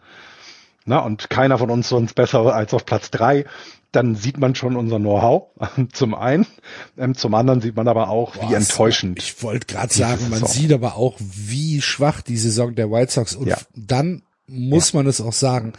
[0.88, 3.44] na, und keiner von uns sonst besser als auf Platz drei,
[3.90, 5.48] dann sieht man schon unser Know-how
[5.92, 6.46] zum einen.
[6.96, 9.18] Ähm, zum anderen sieht man aber auch, wie Boah, es- enttäuschend.
[9.18, 13.34] Ich wollte gerade sagen, man sieht aber auch, wie schwach die Saison der White Sox
[13.34, 13.56] und Ja.
[13.74, 15.72] dann muss man es auch sagen,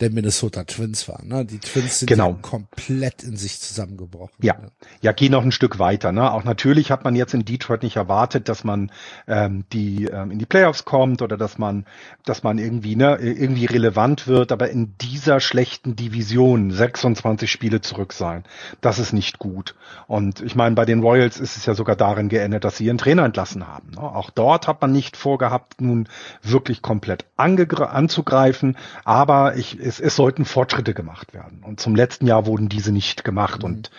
[0.00, 1.22] der Minnesota Twins war.
[1.24, 1.44] Ne?
[1.44, 2.30] Die Twins sind Genau.
[2.30, 4.34] ja komplett in sich zusammengebrochen.
[4.40, 4.56] Ja,
[5.00, 6.12] ja, geh noch ein Stück weiter.
[6.12, 6.30] Ne?
[6.32, 8.90] Auch natürlich hat man jetzt in Detroit nicht erwartet, dass man
[9.28, 11.86] ähm, die ähm, in die Playoffs kommt oder dass man,
[12.24, 14.52] dass man irgendwie ne irgendwie relevant wird.
[14.52, 18.44] Aber in dieser schlechten Division 26 Spiele zurück sein,
[18.80, 19.74] das ist nicht gut.
[20.06, 22.98] Und ich meine, bei den Royals ist es ja sogar darin geendet, dass sie ihren
[22.98, 23.90] Trainer entlassen haben.
[23.94, 24.02] Ne?
[24.02, 26.08] Auch dort hat man nicht vorgehabt, nun
[26.42, 28.76] wirklich komplett angegr- anzugreifen.
[29.04, 31.62] Aber ich, es, es sollten Fortschritte gemacht werden.
[31.62, 33.64] Und zum letzten Jahr wurden diese nicht gemacht.
[33.64, 33.90] Und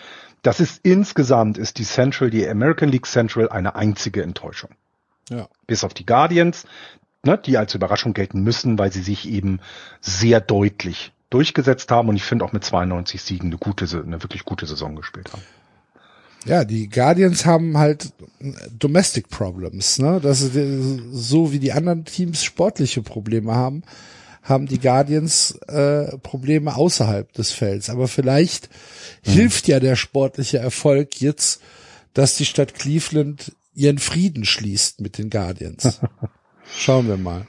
[0.42, 4.70] das ist insgesamt ist die Central, die American League Central eine einzige Enttäuschung.
[5.30, 5.48] ja.
[5.66, 6.66] Bis auf die Guardians,
[7.24, 9.60] ne, die als Überraschung gelten müssen, weil sie sich eben
[10.00, 14.44] sehr deutlich durchgesetzt haben und ich finde auch mit 92 Siegen eine gute, eine wirklich
[14.44, 15.42] gute Saison gespielt haben.
[16.44, 18.12] Ja, die Guardians haben halt
[18.78, 20.20] Domestic Problems, ne?
[20.22, 20.52] Das ist
[21.10, 23.82] so wie die anderen Teams sportliche Probleme haben,
[24.44, 27.90] haben die Guardians äh, Probleme außerhalb des Felds.
[27.90, 28.68] Aber vielleicht
[29.22, 31.60] hilft ja der sportliche Erfolg jetzt,
[32.12, 36.00] dass die Stadt Cleveland ihren Frieden schließt mit den Guardians.
[36.78, 37.46] Schauen wir mal.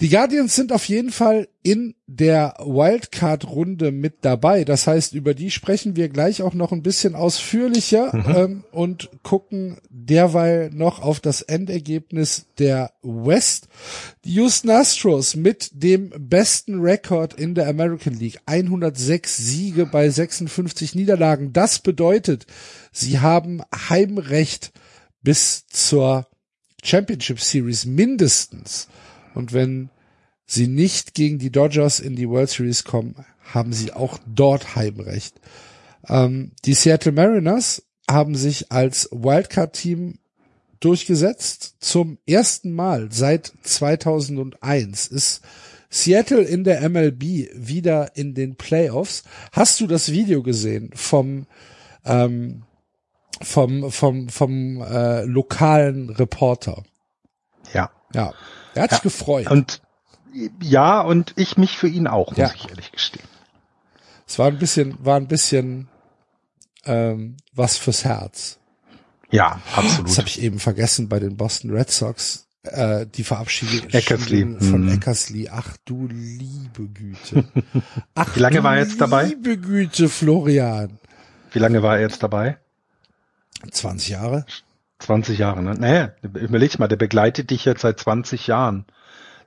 [0.00, 4.64] Die Guardians sind auf jeden Fall in der Wildcard-Runde mit dabei.
[4.64, 9.78] Das heißt, über die sprechen wir gleich auch noch ein bisschen ausführlicher ähm, und gucken
[9.88, 13.68] derweil noch auf das Endergebnis der West.
[14.24, 18.40] Die Houston Astros mit dem besten Rekord in der American League.
[18.46, 21.52] 106 Siege bei 56 Niederlagen.
[21.52, 22.46] Das bedeutet,
[22.90, 24.72] sie haben Heimrecht
[25.22, 26.26] bis zur
[26.82, 28.88] Championship Series mindestens.
[29.34, 29.90] Und wenn
[30.46, 35.40] sie nicht gegen die Dodgers in die World Series kommen, haben sie auch dort Heimrecht.
[36.08, 40.18] Ähm, die Seattle Mariners haben sich als Wildcard-Team
[40.80, 41.76] durchgesetzt.
[41.80, 45.42] Zum ersten Mal seit 2001 ist
[45.88, 49.22] Seattle in der MLB wieder in den Playoffs.
[49.52, 51.46] Hast du das Video gesehen vom
[52.04, 52.64] ähm,
[53.40, 56.82] vom vom vom äh, lokalen Reporter?
[57.72, 57.90] Ja.
[58.12, 58.32] Ja,
[58.74, 59.50] er hat sich gefreut.
[59.50, 59.80] Und
[60.60, 62.52] ja, und ich mich für ihn auch, muss Ja.
[62.54, 63.26] ich ehrlich gestehen.
[64.26, 65.88] Es war ein bisschen, war ein bisschen
[66.84, 68.58] ähm, was fürs Herz.
[69.30, 70.28] Ja, Das habe absolut.
[70.28, 72.46] ich eben vergessen bei den Boston Red Sox.
[72.62, 74.56] Äh, die Verabschiedung Eckersley.
[74.58, 74.92] von Mhm.
[74.94, 75.50] Eckersley.
[75.52, 77.44] Ach du liebe Güte.
[78.14, 79.26] Ach Wie lange du war er jetzt dabei?
[79.26, 80.98] Liebe Güte, Florian.
[81.52, 82.58] Wie lange war er jetzt dabei?
[83.70, 84.46] 20 Jahre?
[85.04, 85.74] 20 Jahre, ne?
[85.74, 88.84] Naja, überleg mal, der begleitet dich jetzt seit 20 Jahren.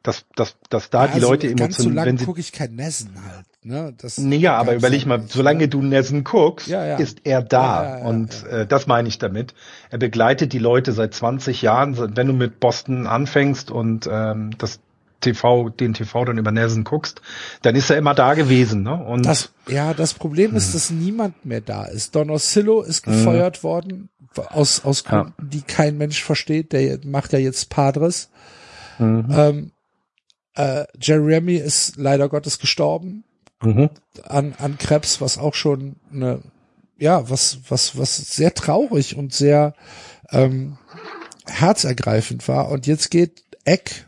[0.03, 3.15] Dass, dass, dass da Ja, die Leute Ganz so emotional, lange gucke ich kein Nessen
[3.25, 3.45] halt.
[3.63, 3.93] Ne?
[3.97, 5.67] Das nee, ja, aber überleg mal, nicht, solange ne?
[5.67, 6.95] du Nessen guckst, Ja, ja.
[6.95, 7.83] ist er da.
[7.83, 9.53] Ja, ja, ja, und Äh, das meine ich damit.
[9.89, 12.15] Er begleitet die Leute seit 20 Jahren.
[12.15, 14.79] Wenn du mit Boston anfängst und ähm, das
[15.19, 17.21] TV, den TV dann über Nelson guckst,
[17.61, 18.93] dann ist er immer da gewesen, ne?
[18.93, 22.15] Und das, ja, das Problem ist, dass niemand mehr da ist.
[22.15, 25.45] Don Oscillo ist gefeuert worden aus aus Gründen, ja.
[25.45, 26.73] die kein Mensch versteht.
[26.73, 28.29] Der macht ja jetzt Padres.
[28.99, 29.27] Mhm.
[29.31, 29.71] Ähm,
[30.55, 33.23] äh, Jerry Remy ist leider Gottes gestorben
[33.61, 33.89] mhm.
[34.23, 36.41] an an Krebs, was auch schon eine
[36.97, 39.73] ja was was was sehr traurig und sehr
[40.31, 40.77] ähm,
[41.45, 42.69] herzergreifend war.
[42.69, 44.07] Und jetzt geht Eck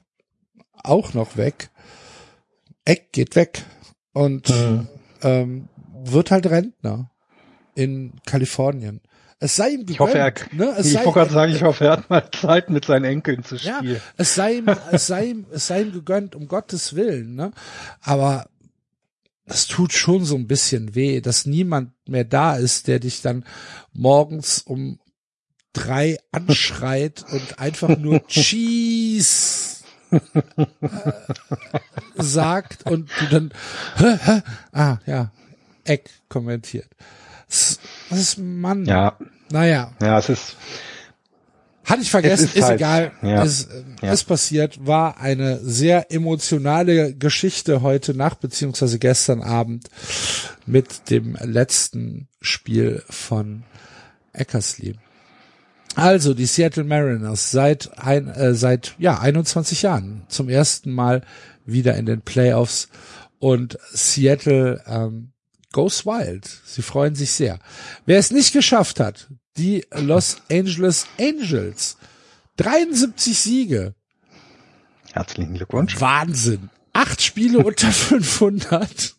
[0.73, 1.69] auch noch weg.
[2.85, 3.63] Eck geht weg
[4.13, 4.87] und mhm.
[5.21, 5.69] ähm,
[6.03, 7.11] wird halt Rentner
[7.75, 9.01] in Kalifornien.
[9.41, 9.91] Es sei ihm gegönnt.
[9.91, 10.75] Ich hoffe, er, ne?
[10.77, 13.57] es ich wollte gerade sagen, ich hoffe, er hat mal Zeit mit seinen Enkeln zu
[13.57, 13.95] spielen.
[13.95, 17.51] Ja, es sei ihm, es sei ihm, es sei ihm gegönnt, um Gottes Willen, ne?
[18.01, 18.49] Aber
[19.45, 23.45] es tut schon so ein bisschen weh, dass niemand mehr da ist, der dich dann
[23.93, 24.99] morgens um
[25.71, 30.19] drei anschreit und einfach nur Cheese äh,
[32.17, 33.53] sagt und du dann
[34.73, 35.31] ah ja
[35.85, 36.89] Eck kommentiert.
[37.47, 38.85] Das, das ist Mann.
[38.85, 39.17] Ja.
[39.51, 39.91] Naja.
[40.01, 40.57] Ja, es ist.
[41.85, 43.11] Hatte ich vergessen, ist, ist halt, egal.
[43.23, 43.43] Ja.
[43.43, 43.69] Ist,
[44.01, 44.11] ja.
[44.13, 49.89] ist passiert, war eine sehr emotionale Geschichte heute Nacht beziehungsweise gestern Abend
[50.67, 53.63] mit dem letzten Spiel von
[54.33, 54.95] Eckersley.
[55.95, 61.23] Also die Seattle Mariners seit ein, äh, seit ja 21 Jahren zum ersten Mal
[61.65, 62.89] wieder in den Playoffs
[63.39, 65.31] und Seattle ähm,
[65.73, 66.45] goes wild.
[66.65, 67.59] Sie freuen sich sehr.
[68.05, 69.27] Wer es nicht geschafft hat,
[69.57, 71.97] die Los Angeles Angels.
[72.57, 73.95] 73 Siege.
[75.13, 75.99] Herzlichen Glückwunsch.
[76.01, 76.69] Wahnsinn.
[76.93, 79.15] Acht Spiele unter 500.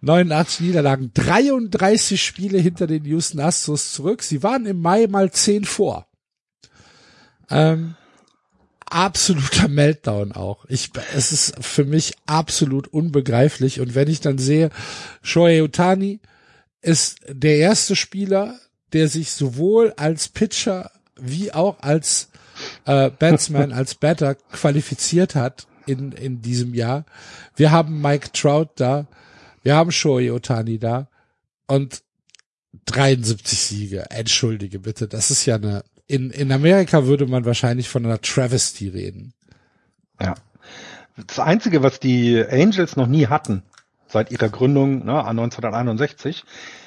[0.00, 4.22] 89 Niederlagen, 33 Spiele hinter den Houston Astros zurück.
[4.22, 6.06] Sie waren im Mai mal 10 vor.
[7.50, 7.96] Ähm,
[8.86, 10.64] absoluter Meltdown auch.
[10.68, 13.80] Ich, es ist für mich absolut unbegreiflich.
[13.80, 14.70] Und wenn ich dann sehe,
[15.22, 16.20] Shohei Utani
[16.82, 18.58] ist der erste Spieler,
[18.92, 22.30] der sich sowohl als Pitcher wie auch als
[22.84, 27.04] äh, Batsman, als Batter qualifiziert hat in, in diesem Jahr.
[27.56, 29.06] Wir haben Mike Trout da,
[29.62, 31.08] wir haben Shohei Otani da
[31.66, 32.02] und
[32.86, 34.10] 73 Siege.
[34.10, 38.88] Entschuldige bitte, das ist ja eine in, in Amerika würde man wahrscheinlich von einer Travesty
[38.88, 39.32] reden.
[40.20, 40.34] Ja.
[41.26, 43.62] Das Einzige, was die Angels noch nie hatten,
[44.06, 46.44] seit ihrer Gründung ne, 1961,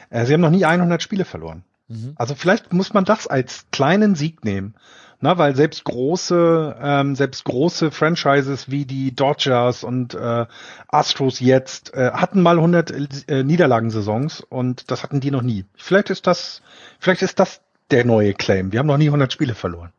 [0.09, 1.63] äh, sie haben noch nie 100 Spiele verloren.
[1.87, 2.13] Mhm.
[2.15, 4.75] Also vielleicht muss man das als kleinen Sieg nehmen.
[5.21, 10.45] Na, weil selbst große, ähm, selbst große Franchises wie die Dodgers und äh,
[10.87, 15.65] Astros jetzt äh, hatten mal 100 äh, Niederlagensaisons und das hatten die noch nie.
[15.75, 16.61] Vielleicht ist das,
[16.99, 17.59] vielleicht ist das
[17.91, 18.71] der neue Claim.
[18.71, 19.91] Wir haben noch nie 100 Spiele verloren.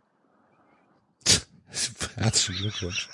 [2.17, 3.09] Herzlichen Glückwunsch.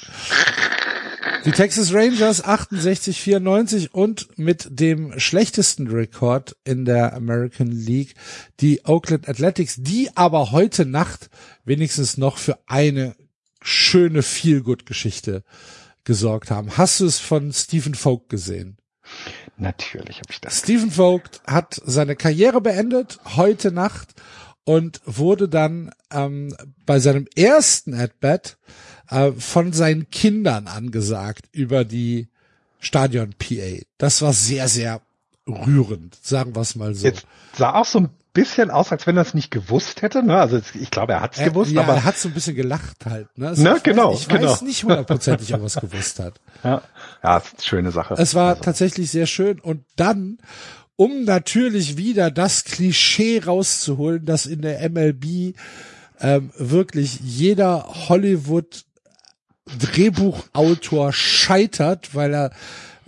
[1.44, 8.14] Die Texas Rangers 68-94 und mit dem schlechtesten Rekord in der American League
[8.60, 11.30] die Oakland Athletics, die aber heute Nacht
[11.64, 13.14] wenigstens noch für eine
[13.62, 15.44] schöne Feel-Good-Geschichte
[16.02, 16.76] gesorgt haben.
[16.76, 18.78] Hast du es von Stephen Vogt gesehen?
[19.56, 20.58] Natürlich habe ich das.
[20.58, 24.14] Stephen Vogt hat seine Karriere beendet heute Nacht
[24.66, 28.58] und wurde dann ähm, bei seinem ersten At-Bat
[29.08, 32.28] äh, von seinen Kindern angesagt über die
[32.80, 33.84] Stadion-PA.
[33.96, 35.00] Das war sehr, sehr
[35.48, 37.06] rührend, sagen wir es mal so.
[37.06, 37.26] Jetzt
[37.56, 40.24] sah auch so ein bisschen aus, als wenn er es nicht gewusst hätte.
[40.24, 40.36] Ne?
[40.36, 43.06] Also ich glaube, er hat es gewusst, ja, aber er hat so ein bisschen gelacht
[43.06, 43.28] halt.
[43.38, 43.48] Ne?
[43.48, 44.50] Also ne, genau, weiß, ich genau.
[44.50, 46.40] weiß nicht hundertprozentig, ob er es gewusst hat.
[46.64, 46.82] Ja,
[47.22, 48.14] ja schöne Sache.
[48.18, 48.62] Es war also.
[48.62, 49.60] tatsächlich sehr schön.
[49.60, 50.38] Und dann
[50.96, 55.54] um natürlich wieder das Klischee rauszuholen, dass in der MLB
[56.20, 58.84] ähm, wirklich jeder Hollywood
[59.78, 62.50] Drehbuchautor scheitert, weil er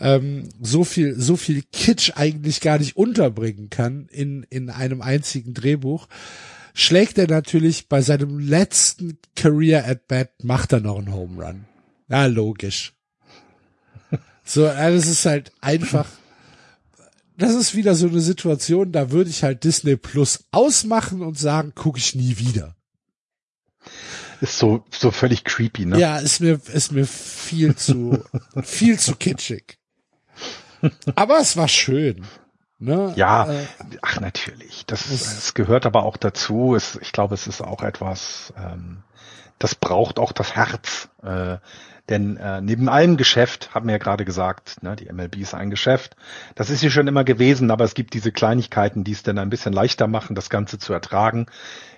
[0.01, 5.55] ähm, so viel so viel Kitsch eigentlich gar nicht unterbringen kann in in einem einzigen
[5.55, 6.09] Drehbuch
[6.75, 11.65] schlägt er natürlich bei seinem letzten Career at Bat macht er noch einen Home Run.
[12.09, 12.93] Ja, logisch.
[14.45, 16.07] So, das ist halt einfach
[17.39, 21.73] das ist wieder so eine Situation, da würde ich halt Disney Plus ausmachen und sagen,
[21.75, 22.75] gucke ich nie wieder.
[24.41, 25.99] Ist so, so völlig creepy, ne?
[25.99, 28.23] Ja, ist mir, ist mir viel zu,
[28.63, 29.79] viel zu kitschig.
[31.15, 32.25] Aber es war schön.
[32.81, 33.13] Ne?
[33.17, 33.67] Ja, äh,
[34.03, 34.85] ach natürlich.
[34.87, 36.77] Das, das gehört aber auch dazu.
[36.77, 39.03] Es, ich glaube, es ist auch etwas, ähm,
[39.59, 41.09] das braucht auch das Herz.
[41.23, 41.59] Äh,
[42.09, 45.71] Denn äh, neben allem Geschäft, haben wir ja gerade gesagt, ne, die MLB ist ein
[45.71, 46.17] Geschäft.
[46.55, 49.51] Das ist ja schon immer gewesen, aber es gibt diese Kleinigkeiten, die es dann ein
[49.51, 51.47] bisschen leichter machen, das Ganze zu ertragen.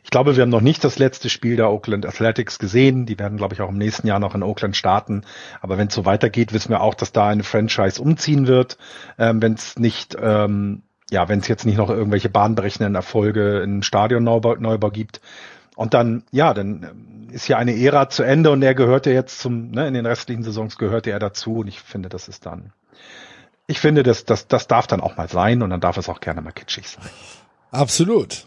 [0.03, 3.07] Ich glaube, wir haben noch nicht das letzte Spiel der Oakland Athletics gesehen.
[3.07, 5.23] Die werden, glaube ich, auch im nächsten Jahr noch in Oakland starten.
[5.61, 8.79] Aber wenn es so weitergeht, wissen wir auch, dass da eine Franchise umziehen wird,
[9.18, 13.83] ähm, wenn es nicht ähm, ja, wenn es jetzt nicht noch irgendwelche bahnbrechenden Erfolge in
[13.83, 15.20] Stadionneubau Neubau gibt.
[15.81, 19.38] Und dann, ja, dann ähm, ist ja eine Ära zu Ende und er gehörte jetzt
[19.38, 22.75] zum, ne, in den restlichen Saisons gehörte er dazu und ich finde, das ist dann,
[23.66, 26.21] ich finde, das, das, das darf dann auch mal sein und dann darf es auch
[26.21, 27.09] gerne mal kitschig sein.
[27.71, 28.47] Absolut.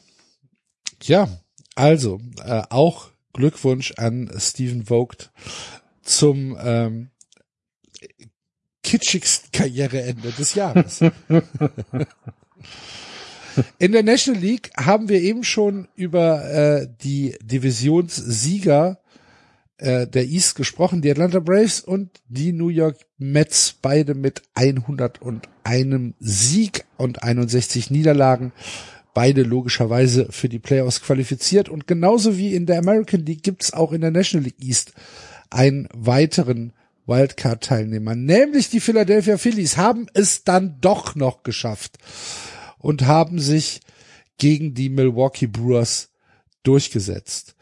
[1.01, 1.27] Ja,
[1.73, 5.31] also, äh, auch Glückwunsch an Stephen Vogt
[6.03, 7.09] zum ähm,
[8.83, 10.99] kitschigsten Karriereende des Jahres.
[13.77, 18.99] In der National League haben wir eben schon über äh, die Divisionssieger
[19.77, 26.13] äh, der East gesprochen, die Atlanta Braves und die New York Mets, beide mit 101
[26.19, 28.53] Sieg und 61 Niederlagen.
[29.13, 31.69] Beide logischerweise für die Playoffs qualifiziert.
[31.69, 34.93] Und genauso wie in der American League gibt's auch in der National League East
[35.51, 36.73] einen weiteren
[37.05, 41.97] Wildcard-Teilnehmer, nämlich die Philadelphia Phillies, haben es dann doch noch geschafft
[42.83, 43.79] und haben sich
[44.37, 46.09] gegen die Milwaukee Brewers
[46.63, 47.55] durchgesetzt.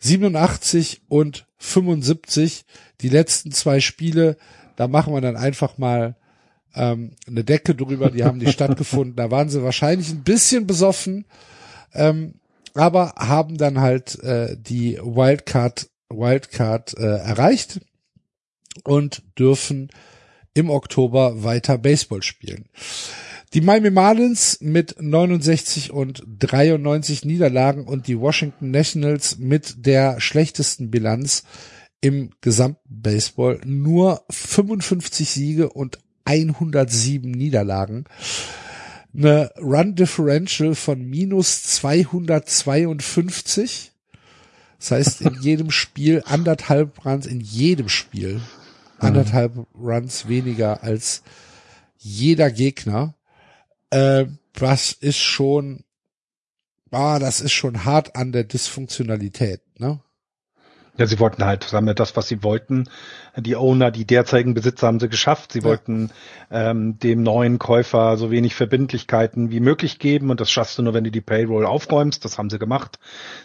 [0.00, 2.66] 87 und 75,
[3.00, 4.36] die letzten zwei Spiele,
[4.76, 6.14] da machen wir dann einfach mal
[6.74, 9.16] ähm, eine Decke drüber, die haben nicht stattgefunden.
[9.16, 11.24] Da waren sie wahrscheinlich ein bisschen besoffen,
[11.94, 12.34] ähm,
[12.74, 17.80] aber haben dann halt äh, die Wildcard Wildcard äh, erreicht
[18.84, 19.90] und dürfen
[20.52, 22.68] im Oktober weiter Baseball spielen.
[23.56, 30.90] Die Miami Marlins mit 69 und 93 Niederlagen und die Washington Nationals mit der schlechtesten
[30.90, 31.44] Bilanz
[32.02, 33.58] im gesamten Baseball.
[33.64, 38.04] Nur 55 Siege und 107 Niederlagen.
[39.16, 43.92] Eine Run Differential von minus 252.
[44.78, 48.42] Das heißt, in jedem Spiel anderthalb Runs, in jedem Spiel
[48.98, 51.22] anderthalb Runs weniger als
[51.96, 53.14] jeder Gegner.
[53.96, 55.84] Äh, was ist schon,
[56.90, 60.00] ah, das ist schon hart an der Dysfunktionalität, ne?
[60.98, 62.88] Ja, sie wollten halt, sagen wir, das, was sie wollten.
[63.36, 65.52] Die Owner, die derzeitigen Besitzer haben sie geschafft.
[65.52, 65.64] Sie ja.
[65.66, 66.10] wollten
[66.50, 70.94] ähm, dem neuen Käufer so wenig Verbindlichkeiten wie möglich geben und das schaffst du nur,
[70.94, 72.24] wenn du die Payroll aufräumst.
[72.24, 72.98] Das haben sie gemacht.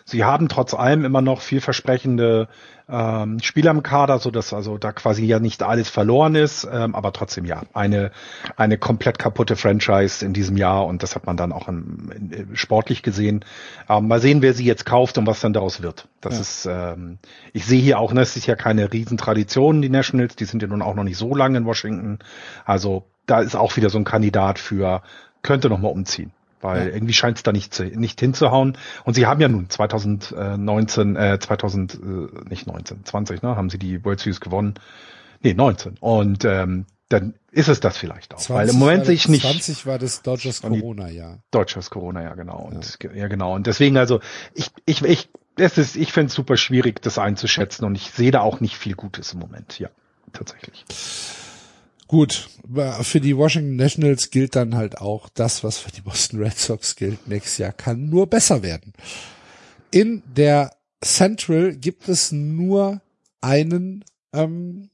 [0.06, 2.48] Sie haben trotz allem immer noch vielversprechende
[2.92, 6.94] ähm, Spieler im Kader, so dass also da quasi ja nicht alles verloren ist, ähm,
[6.94, 8.12] aber trotzdem ja eine
[8.58, 12.56] eine komplett kaputte Franchise in diesem Jahr und das hat man dann auch in, in,
[12.56, 13.46] sportlich gesehen.
[13.88, 16.08] Ähm, mal sehen, wer sie jetzt kauft und was dann daraus wird.
[16.20, 16.42] Das ja.
[16.42, 17.20] ist, ähm,
[17.54, 20.68] ich sehe hier auch, ne, es ist ja keine Riesentradition, die Nationals, die sind ja
[20.68, 22.20] nun auch noch nicht so lange in Washington.
[22.66, 25.02] Also da ist auch wieder so ein Kandidat für
[25.44, 26.94] könnte noch mal umziehen weil ja.
[26.94, 28.78] irgendwie scheint es da nicht, zu, nicht hinzuhauen.
[29.04, 31.98] Und sie haben ja nun 2019, äh, 2000, äh,
[32.50, 34.76] nicht 19, 20, ne, haben sie die World Series gewonnen.
[35.42, 35.98] Nee, 19.
[36.00, 38.50] Und ähm, dann ist es das vielleicht auch.
[38.50, 39.42] Weil im Moment sehe ich nicht.
[39.42, 41.40] 20 war das Dodgers Corona, ja.
[41.52, 42.60] Dodgers Corona, ja, genau.
[42.60, 43.12] Und ja.
[43.14, 43.54] ja, genau.
[43.56, 44.22] Und deswegen, also,
[44.54, 48.32] ich, ich, ich, es ist, ich finde es super schwierig, das einzuschätzen und ich sehe
[48.32, 49.90] da auch nicht viel Gutes im Moment, ja,
[50.32, 50.86] tatsächlich.
[52.12, 52.50] Gut,
[53.04, 56.98] für die Washington Nationals gilt dann halt auch das, was für die Boston Red Sox
[56.98, 57.26] gilt.
[57.26, 58.92] Nächstes Jahr kann nur besser werden.
[59.92, 60.72] In der
[61.02, 63.00] Central gibt es nur
[63.40, 64.90] einen ähm,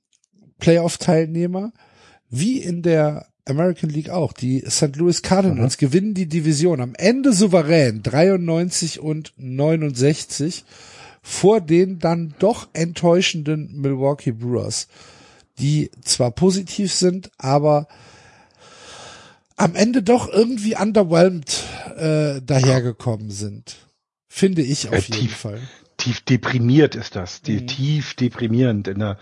[0.59, 1.73] Playoff-Teilnehmer,
[2.29, 4.31] wie in der American League auch.
[4.31, 4.95] Die St.
[4.95, 5.87] Louis Cardinals mhm.
[5.87, 10.65] gewinnen die Division am Ende souverän 93 und 69
[11.23, 14.87] vor den dann doch enttäuschenden Milwaukee Brewers
[15.59, 17.87] die zwar positiv sind, aber
[19.55, 21.63] am Ende doch irgendwie underwhelmed
[21.97, 23.77] äh, dahergekommen sind.
[24.27, 25.59] Finde ich auf äh, jeden tief, Fall.
[25.97, 27.41] Tief deprimiert ist das.
[27.41, 27.67] Die, mhm.
[27.67, 28.87] Tief deprimierend.
[28.87, 29.17] In der,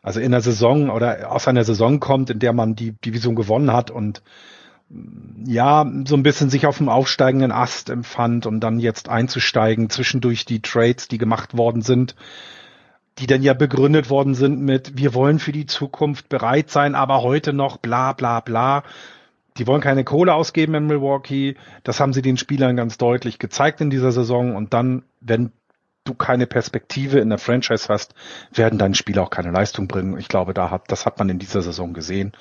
[0.00, 3.72] also in der Saison oder aus einer Saison kommt, in der man die Division gewonnen
[3.72, 4.22] hat und
[5.44, 10.44] ja, so ein bisschen sich auf dem aufsteigenden Ast empfand, um dann jetzt einzusteigen, zwischendurch
[10.44, 12.16] die Trades, die gemacht worden sind,
[13.20, 17.22] die dann ja begründet worden sind mit, wir wollen für die Zukunft bereit sein, aber
[17.22, 18.82] heute noch bla bla bla.
[19.56, 21.56] Die wollen keine Kohle ausgeben in Milwaukee.
[21.82, 24.56] Das haben sie den Spielern ganz deutlich gezeigt in dieser Saison.
[24.56, 25.52] Und dann, wenn
[26.04, 28.14] du keine Perspektive in der Franchise hast,
[28.52, 30.18] werden deine Spieler auch keine Leistung bringen.
[30.18, 32.32] Ich glaube, da hat, das hat man in dieser Saison gesehen.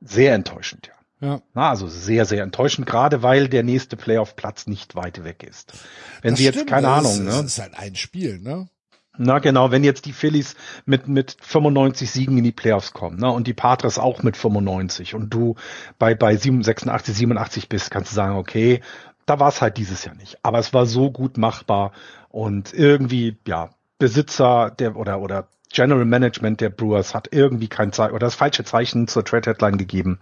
[0.00, 0.94] Sehr enttäuschend, ja.
[1.20, 1.40] Ja.
[1.54, 5.72] Na, also sehr, sehr enttäuschend, gerade weil der nächste Playoff-Platz nicht weit weg ist.
[6.20, 7.30] Wenn das sie jetzt, keine das Ahnung, ist, ne?
[7.30, 8.68] Das ist halt ein Spiel, ne?
[9.16, 10.56] Na genau, wenn jetzt die Phillies
[10.86, 15.14] mit mit 95 Siegen in die Playoffs kommen, ne, und die Padres auch mit 95
[15.14, 15.54] und du
[15.98, 18.80] bei bei 86 87 bist, kannst du sagen, okay,
[19.26, 21.92] da war es halt dieses Jahr nicht, aber es war so gut machbar
[22.28, 28.14] und irgendwie ja, Besitzer der oder oder General Management der Brewers hat irgendwie kein Zeichen
[28.14, 30.18] oder das falsche Zeichen zur Trade Headline gegeben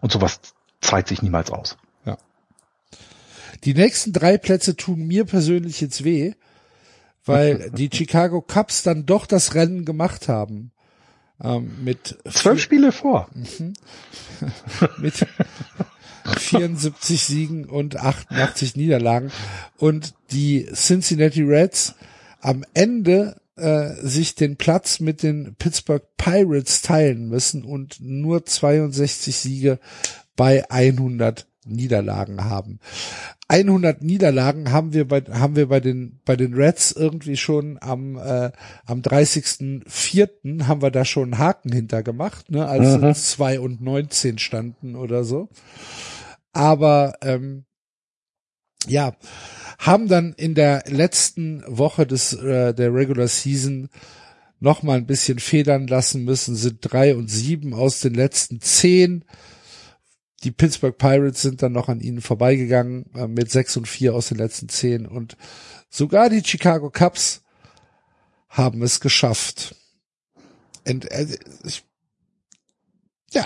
[0.00, 0.40] und sowas
[0.80, 1.76] zahlt sich niemals aus.
[2.04, 2.16] Ja.
[3.64, 6.34] Die nächsten drei Plätze tun mir persönlich jetzt weh
[7.26, 10.70] weil die Chicago Cubs dann doch das Rennen gemacht haben.
[11.42, 13.28] Ähm, mit zwölf Spiele vor.
[14.98, 15.26] mit
[16.38, 19.30] 74 Siegen und 88 Niederlagen
[19.76, 21.94] und die Cincinnati Reds
[22.40, 29.36] am Ende äh, sich den Platz mit den Pittsburgh Pirates teilen müssen und nur 62
[29.36, 29.78] Siege
[30.36, 32.78] bei 100 Niederlagen haben.
[33.48, 38.16] 100 Niederlagen haben wir bei haben wir bei den bei den Reds irgendwie schon am
[38.16, 38.50] äh,
[38.84, 40.66] am 30.04.
[40.66, 43.14] haben wir da schon einen Haken hinter gemacht, ne, als mhm.
[43.14, 45.48] zwei und 19 standen oder so.
[46.52, 47.66] Aber ähm,
[48.88, 49.14] ja,
[49.78, 53.88] haben dann in der letzten Woche des äh, der Regular Season
[54.58, 59.24] noch mal ein bisschen federn lassen müssen, sind drei und sieben aus den letzten zehn
[60.46, 64.28] die Pittsburgh Pirates sind dann noch an ihnen vorbeigegangen äh, mit sechs und vier aus
[64.28, 65.36] den letzten zehn und
[65.90, 67.42] sogar die Chicago Cubs
[68.48, 69.74] haben es geschafft.
[70.86, 71.26] Und, äh,
[71.64, 71.82] ich,
[73.32, 73.44] ja,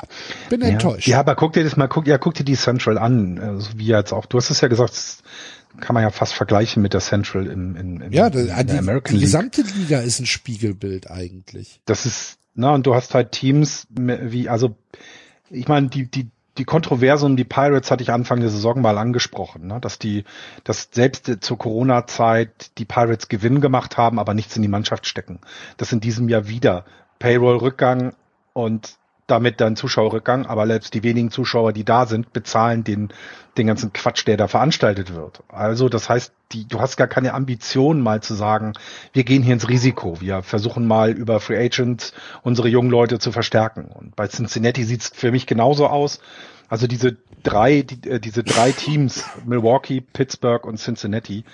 [0.51, 0.69] bin ja.
[0.69, 1.09] enttäuscht.
[1.09, 3.87] Ja, aber guck dir das mal, guck, ja, guck dir die Central an, also wie
[3.87, 4.27] jetzt auch.
[4.27, 5.23] Du hast es ja gesagt, das
[5.81, 8.79] kann man ja fast vergleichen mit der Central im, im, im ja, in der die,
[8.79, 11.81] American die gesamte Liga ist ein Spiegelbild eigentlich.
[11.87, 14.77] Das ist, na und du hast halt Teams wie, also
[15.49, 16.31] ich meine, die die
[16.61, 19.81] die Kontroverse um die Pirates hatte ich Anfang der Saison mal angesprochen, ne?
[19.81, 20.25] dass die,
[20.63, 25.41] dass selbst zur Corona-Zeit die Pirates Gewinn gemacht haben, aber nichts in die Mannschaft stecken.
[25.79, 26.85] Das in diesem Jahr wieder
[27.19, 28.13] Payroll-Rückgang
[28.53, 28.99] und
[29.31, 33.13] damit dann Zuschauerrückgang, aber selbst die wenigen Zuschauer, die da sind, bezahlen den,
[33.57, 35.43] den ganzen Quatsch, der da veranstaltet wird.
[35.49, 38.73] Also das heißt, die, du hast gar keine Ambition mal zu sagen,
[39.13, 42.13] wir gehen hier ins Risiko, wir versuchen mal über Free Agents
[42.43, 43.87] unsere jungen Leute zu verstärken.
[43.87, 46.21] Und bei Cincinnati sieht's für mich genauso aus.
[46.69, 51.45] Also diese drei, die, äh, diese drei Teams, Milwaukee, Pittsburgh und Cincinnati,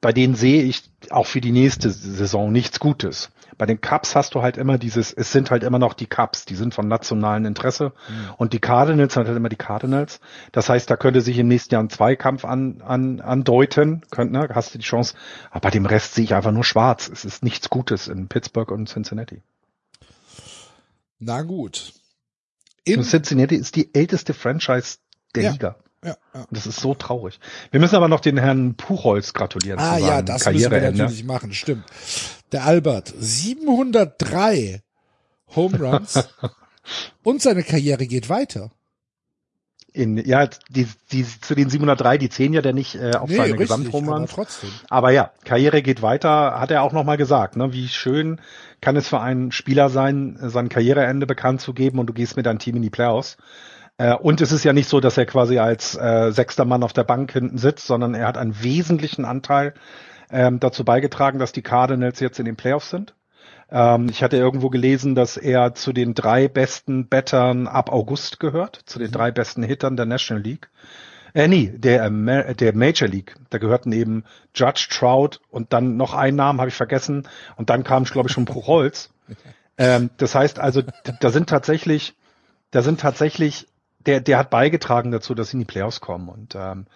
[0.00, 3.30] bei denen sehe ich auch für die nächste Saison nichts Gutes.
[3.58, 6.44] Bei den Cups hast du halt immer dieses, es sind halt immer noch die Cups,
[6.44, 7.92] die sind von nationalen Interesse.
[8.08, 8.34] Mhm.
[8.36, 10.20] Und die Cardinals sind halt immer die Cardinals.
[10.52, 14.48] Das heißt, da könnte sich im nächsten Jahr ein Zweikampf an, an, andeuten, könnt, ne,
[14.54, 15.14] hast du die Chance.
[15.50, 17.08] Aber bei dem Rest sehe ich einfach nur schwarz.
[17.08, 19.42] Es ist nichts Gutes in Pittsburgh und Cincinnati.
[21.18, 21.92] Na gut.
[22.84, 24.98] In Cincinnati ist die älteste Franchise
[25.34, 25.50] der ja.
[25.50, 25.76] Liga.
[26.08, 26.46] Ja, ja.
[26.50, 27.38] Das ist so traurig.
[27.70, 29.78] Wir müssen aber noch den Herrn Puchholz gratulieren.
[29.78, 31.84] Ah ja, das müssen wir natürlich machen, stimmt.
[32.52, 34.80] Der Albert, 703
[35.54, 36.28] Home Runs
[37.22, 38.70] und seine Karriere geht weiter.
[39.92, 43.36] In, ja, die, die, zu den 703, die zählen ja der nicht äh, auf nee,
[43.36, 44.32] seine Gesamthomeruns.
[44.32, 44.48] Aber.
[44.88, 47.56] Aber ja, Karriere geht weiter, hat er auch nochmal gesagt.
[47.56, 47.72] Ne?
[47.72, 48.40] Wie schön
[48.80, 52.46] kann es für einen Spieler sein, sein Karriereende bekannt zu geben und du gehst mit
[52.46, 53.38] deinem Team in die Playoffs.
[53.98, 56.92] Äh, und es ist ja nicht so, dass er quasi als äh, sechster Mann auf
[56.92, 59.74] der Bank hinten sitzt, sondern er hat einen wesentlichen Anteil
[60.30, 63.14] ähm, dazu beigetragen, dass die Cardinals jetzt in den Playoffs sind.
[63.70, 68.80] Ähm, ich hatte irgendwo gelesen, dass er zu den drei besten Battern ab August gehört,
[68.86, 69.12] zu den mhm.
[69.12, 70.70] drei besten Hittern der National League.
[71.34, 73.34] Äh, nee, der, der Major League.
[73.50, 74.24] Da gehörten eben
[74.54, 77.28] Judge, Trout und dann noch einen Namen habe ich vergessen.
[77.56, 79.10] Und dann kam, glaube ich, schon Bruchholz.
[79.78, 80.82] ähm, das heißt also,
[81.20, 82.14] da sind tatsächlich,
[82.70, 83.66] da sind tatsächlich
[84.08, 86.28] der, der hat beigetragen dazu, dass sie in die Playoffs kommen.
[86.28, 86.86] Und ähm,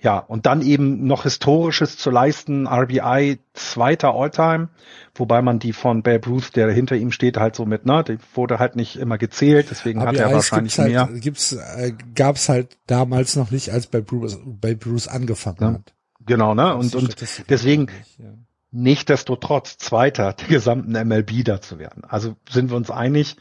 [0.00, 4.68] ja, und dann eben noch Historisches zu leisten, RBI zweiter Alltime,
[5.14, 8.18] wobei man die von Babe Ruth, der hinter ihm steht, halt so mit, ne, die
[8.34, 11.08] wurde halt nicht immer gezählt, deswegen RBIs hat er wahrscheinlich halt, mehr.
[11.14, 15.94] Gibt's, äh, gab's halt damals noch nicht, als Babe Bruce, Babe Bruce angefangen ja, hat.
[16.26, 17.16] Genau, ne, und, und
[17.48, 18.26] deswegen, nicht, ja.
[18.70, 22.04] nichtdestotrotz Zweiter der gesamten MLB da zu werden.
[22.04, 23.36] Also sind wir uns einig,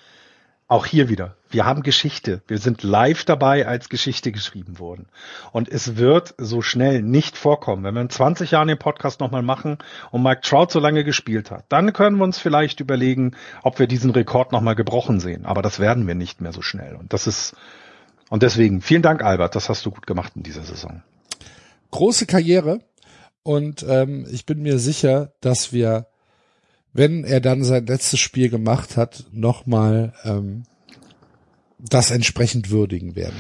[0.68, 1.36] auch hier wieder.
[1.50, 2.42] Wir haben Geschichte.
[2.48, 5.08] Wir sind live dabei, als Geschichte geschrieben wurden.
[5.52, 7.84] Und es wird so schnell nicht vorkommen.
[7.84, 9.78] Wenn wir in 20 Jahren den Podcast nochmal machen
[10.12, 13.86] und Mike Trout so lange gespielt hat, dann können wir uns vielleicht überlegen, ob wir
[13.86, 15.46] diesen Rekord nochmal gebrochen sehen.
[15.46, 16.96] Aber das werden wir nicht mehr so schnell.
[16.96, 17.56] Und das ist,
[18.30, 19.56] und deswegen, vielen Dank, Albert.
[19.56, 21.04] Das hast du gut gemacht in dieser Saison.
[21.92, 22.80] Große Karriere.
[23.44, 26.08] Und ähm, ich bin mir sicher, dass wir
[26.96, 30.64] wenn er dann sein letztes Spiel gemacht hat, nochmal ähm,
[31.78, 33.36] das entsprechend würdigen werden.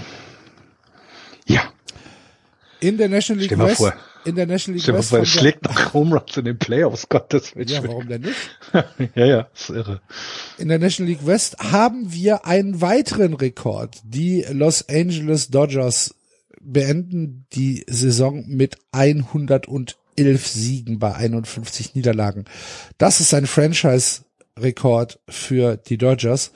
[1.47, 1.61] Ja.
[2.81, 3.93] In der National League West, vor.
[4.25, 5.09] in der National League Stell West.
[5.09, 7.69] Vor, es schlägt noch Home Runs in den Playoffs, Gottes Willen.
[7.69, 8.35] Ja, warum denn nicht?
[9.15, 10.01] ja, ja, ist irre.
[10.57, 13.95] In der National League West haben wir einen weiteren Rekord.
[14.03, 16.13] Die Los Angeles Dodgers
[16.59, 22.45] beenden die Saison mit 111 Siegen bei 51 Niederlagen.
[22.97, 26.51] Das ist ein Franchise-Rekord für die Dodgers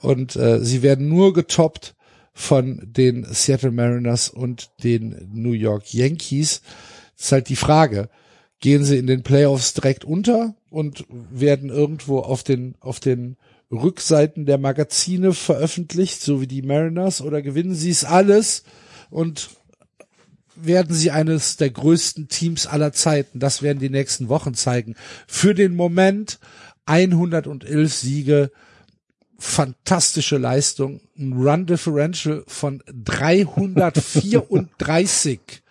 [0.00, 1.94] und äh, sie werden nur getoppt
[2.32, 6.62] von den Seattle Mariners und den New York Yankees.
[7.16, 8.08] Das ist halt die Frage.
[8.60, 13.36] Gehen sie in den Playoffs direkt unter und werden irgendwo auf den, auf den
[13.70, 18.64] Rückseiten der Magazine veröffentlicht, so wie die Mariners, oder gewinnen sie es alles
[19.10, 19.50] und
[20.62, 23.40] werden sie eines der größten Teams aller Zeiten.
[23.40, 24.94] Das werden die nächsten Wochen zeigen.
[25.26, 26.38] Für den Moment
[26.86, 28.52] 111 Siege,
[29.38, 35.40] fantastische Leistung, ein Run Differential von 334.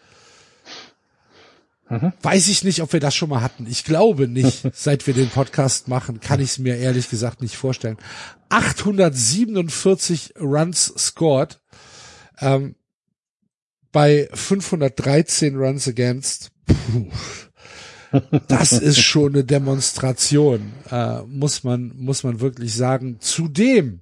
[1.90, 2.14] Mhm.
[2.22, 3.66] Weiß ich nicht, ob wir das schon mal hatten.
[3.68, 4.62] Ich glaube nicht.
[4.74, 7.98] Seit wir den Podcast machen, kann ich es mir ehrlich gesagt nicht vorstellen.
[8.50, 11.60] 847 Runs scored
[12.42, 12.76] ähm,
[13.92, 16.52] bei 513 Runs against.
[16.66, 17.08] Puh
[18.48, 23.18] das ist schon eine Demonstration, äh, muss man, muss man wirklich sagen.
[23.20, 24.02] Zudem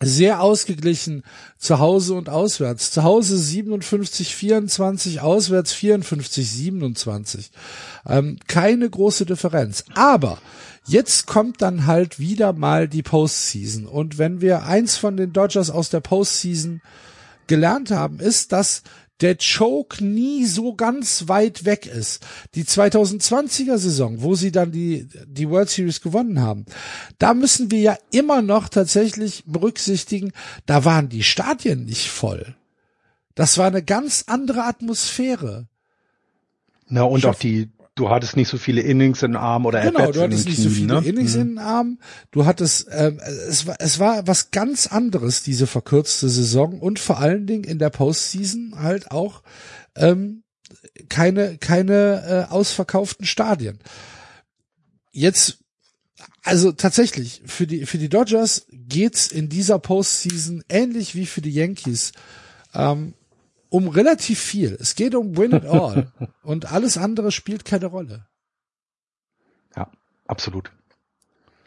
[0.00, 1.22] sehr ausgeglichen
[1.56, 2.90] zu Hause und auswärts.
[2.90, 7.50] Zu Hause 57, 24, auswärts 54, 27.
[8.06, 9.84] Ähm, keine große Differenz.
[9.94, 10.38] Aber
[10.86, 13.86] jetzt kommt dann halt wieder mal die Postseason.
[13.86, 16.82] Und wenn wir eins von den Dodgers aus der Postseason
[17.46, 18.82] gelernt haben, ist, dass
[19.20, 22.24] der Choke nie so ganz weit weg ist.
[22.54, 26.66] Die 2020er Saison, wo sie dann die, die World Series gewonnen haben,
[27.18, 30.32] da müssen wir ja immer noch tatsächlich berücksichtigen,
[30.66, 32.54] da waren die Stadien nicht voll.
[33.34, 35.68] Das war eine ganz andere Atmosphäre.
[36.88, 40.12] Na, und auch die, du hattest nicht so viele Innings in den Arm oder Genau,
[40.12, 41.08] du hattest nicht Knien, so viele ne?
[41.08, 41.40] Innings mhm.
[41.40, 41.98] in den Arm.
[42.30, 43.18] Du hattest, ähm,
[43.48, 47.78] es war, es war was ganz anderes, diese verkürzte Saison und vor allen Dingen in
[47.78, 49.42] der Postseason halt auch
[49.96, 50.44] ähm,
[51.08, 53.78] keine, keine äh, ausverkauften Stadien.
[55.10, 55.58] Jetzt,
[56.42, 61.52] also tatsächlich, für die, für die Dodgers geht's in dieser Postseason ähnlich wie für die
[61.52, 62.12] Yankees.
[62.74, 63.14] Ähm,
[63.68, 64.76] um relativ viel.
[64.80, 66.12] Es geht um Win it all.
[66.42, 68.26] und alles andere spielt keine Rolle.
[69.76, 69.88] Ja,
[70.26, 70.70] absolut.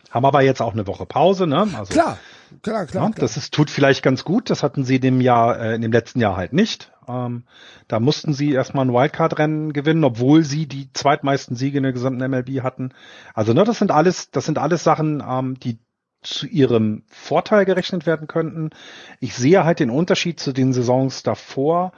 [0.10, 1.68] Haben aber jetzt auch eine Woche Pause, ne?
[1.76, 2.18] Also, klar,
[2.64, 3.12] klar, klar, ja, klar.
[3.16, 4.50] Das ist, tut vielleicht ganz gut.
[4.50, 6.92] Das hatten sie in dem Jahr, äh, in dem letzten Jahr halt nicht.
[7.08, 7.44] Ähm,
[7.88, 12.28] da mussten sie erstmal ein Wildcard-Rennen gewinnen, obwohl sie die zweitmeisten Siege in der gesamten
[12.28, 12.94] MLB hatten.
[13.36, 15.78] Also, ne, das sind alles, das sind alles Sachen, ähm, die
[16.22, 18.72] zu ihrem Vorteil gerechnet werden könnten.
[19.20, 21.94] Ich sehe halt den Unterschied zu den Saisons davor.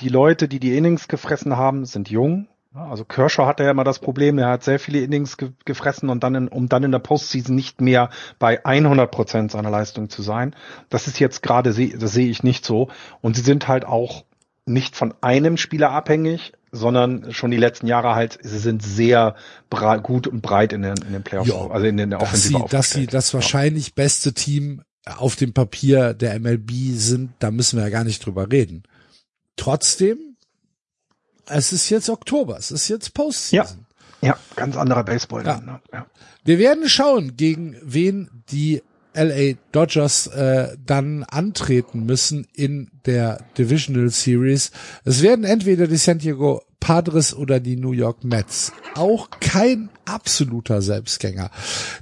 [0.00, 2.48] Die Leute, die die Innings gefressen haben, sind jung.
[2.74, 6.22] Also Kershaw hatte ja immer das Problem, er hat sehr viele Innings ge gefressen und
[6.22, 10.20] dann, in, um dann in der Postseason nicht mehr bei 100 Prozent seiner Leistung zu
[10.20, 10.54] sein.
[10.90, 12.88] Das ist jetzt gerade, das sehe ich nicht so.
[13.22, 14.24] Und sie sind halt auch
[14.66, 19.34] nicht von einem Spieler abhängig, sondern schon die letzten Jahre halt, sie sind sehr
[20.02, 22.76] gut und breit in den, in den Playoffs, ja, also in den Offensive dass sie,
[22.76, 27.84] dass sie das wahrscheinlich beste Team auf dem Papier der MLB sind, da müssen wir
[27.84, 28.82] ja gar nicht drüber reden.
[29.56, 30.36] Trotzdem,
[31.46, 33.86] es ist jetzt Oktober, es ist jetzt Postseason.
[34.20, 35.44] Ja, ja ganz anderer Baseball.
[35.44, 35.56] Ja.
[35.56, 35.80] Dann, ne?
[35.92, 36.06] ja.
[36.44, 38.82] Wir werden schauen, gegen wen die
[39.14, 44.70] LA Dodgers äh, dann antreten müssen in der Divisional Series.
[45.04, 48.72] Es werden entweder die San Diego Padres oder die New York Mets.
[48.94, 51.50] Auch kein absoluter Selbstgänger.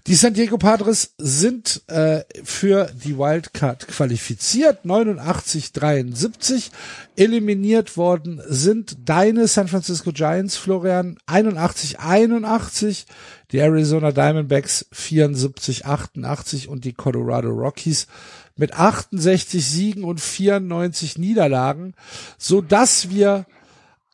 [0.07, 6.71] Die San Diego Padres sind äh, für die Wildcard qualifiziert, 89-73.
[7.17, 13.07] Eliminiert worden sind deine San Francisco Giants, Florian, 81-81
[13.55, 18.09] die Arizona Diamondbacks 74, 88 und die Colorado Rockies
[18.57, 21.95] mit 68 Siegen und 94 Niederlagen,
[22.37, 23.47] so dass wir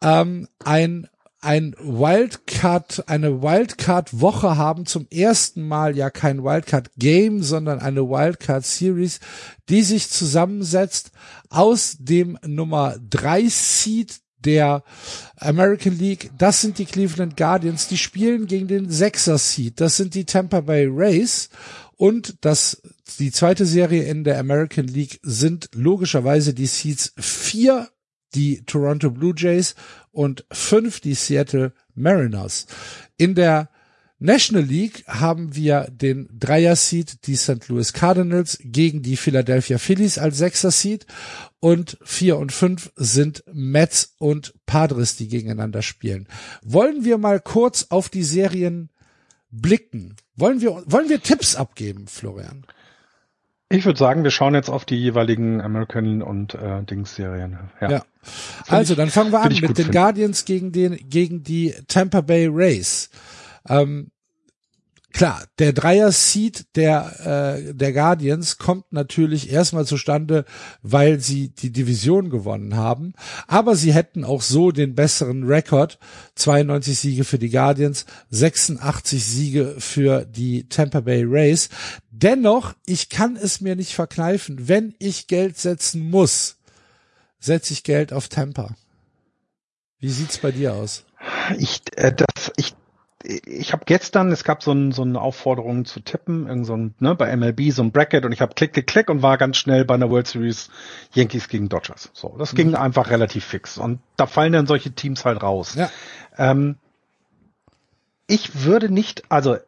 [0.03, 1.09] ähm, ein
[1.43, 4.85] ein Wildcard, eine Wildcard Woche haben.
[4.85, 9.21] Zum ersten Mal ja kein Wildcard Game, sondern eine Wildcard Series,
[9.71, 11.13] die sich zusammensetzt
[11.49, 14.83] aus dem Nummer drei Seed der
[15.37, 20.15] American League, das sind die Cleveland Guardians, die spielen gegen den Sechser Seed, das sind
[20.15, 21.51] die Tampa Bay Rays.
[21.97, 22.81] Und das,
[23.19, 27.91] die zweite Serie in der American League sind logischerweise die Seeds vier,
[28.35, 29.75] die Toronto Blue Jays
[30.13, 32.67] und fünf, die Seattle Mariners.
[33.17, 33.69] In der
[34.23, 37.67] National League haben wir den Dreier-Seed, die St.
[37.69, 41.07] Louis Cardinals, gegen die Philadelphia Phillies als Sechser-Seed
[41.59, 46.29] und vier und fünf sind Mets und Padres, die gegeneinander spielen.
[46.63, 48.91] Wollen wir mal kurz auf die Serien
[49.51, 50.17] blicken?
[50.37, 52.67] Wollen wir, wollen wir Tipps abgeben, Florian?
[53.73, 57.59] Ich würde sagen, wir schauen jetzt auf die jeweiligen American und äh, Dings-Serien.
[57.81, 57.91] Ja.
[57.91, 58.03] ja.
[58.67, 59.93] Also, ich, dann fangen wir an mit den finden.
[59.93, 63.11] Guardians gegen den, gegen die Tampa Bay Rays.
[63.69, 64.11] Ähm,
[65.13, 70.45] klar, der Dreier-Seed der, äh, der Guardians kommt natürlich erstmal zustande,
[70.83, 73.15] weil sie die Division gewonnen haben.
[73.47, 75.99] Aber sie hätten auch so den besseren Rekord.
[76.37, 81.69] 92 Siege für die Guardians, 86 Siege für die Tampa Bay Rays.
[82.11, 86.57] Dennoch, ich kann es mir nicht verkneifen, wenn ich Geld setzen muss,
[87.39, 88.75] setze ich Geld auf Tampa.
[89.99, 91.05] Wie sieht's bei dir aus?
[91.59, 92.75] Ich, äh, das, ich
[93.23, 96.95] ich habe gestern, es gab so, ein, so eine Aufforderung zu tippen, irgend so ein,
[97.01, 99.59] ne, bei MLB so ein Bracket und ich habe klick, klick, klick und war ganz
[99.59, 100.71] schnell bei einer World Series
[101.13, 102.11] Yankees gegen Dodgers.
[102.15, 102.57] So, das mhm.
[102.57, 105.75] ging einfach relativ fix und da fallen dann solche Teams halt raus.
[105.75, 105.91] Ja.
[106.39, 106.77] Ähm,
[108.27, 109.59] ich würde nicht, also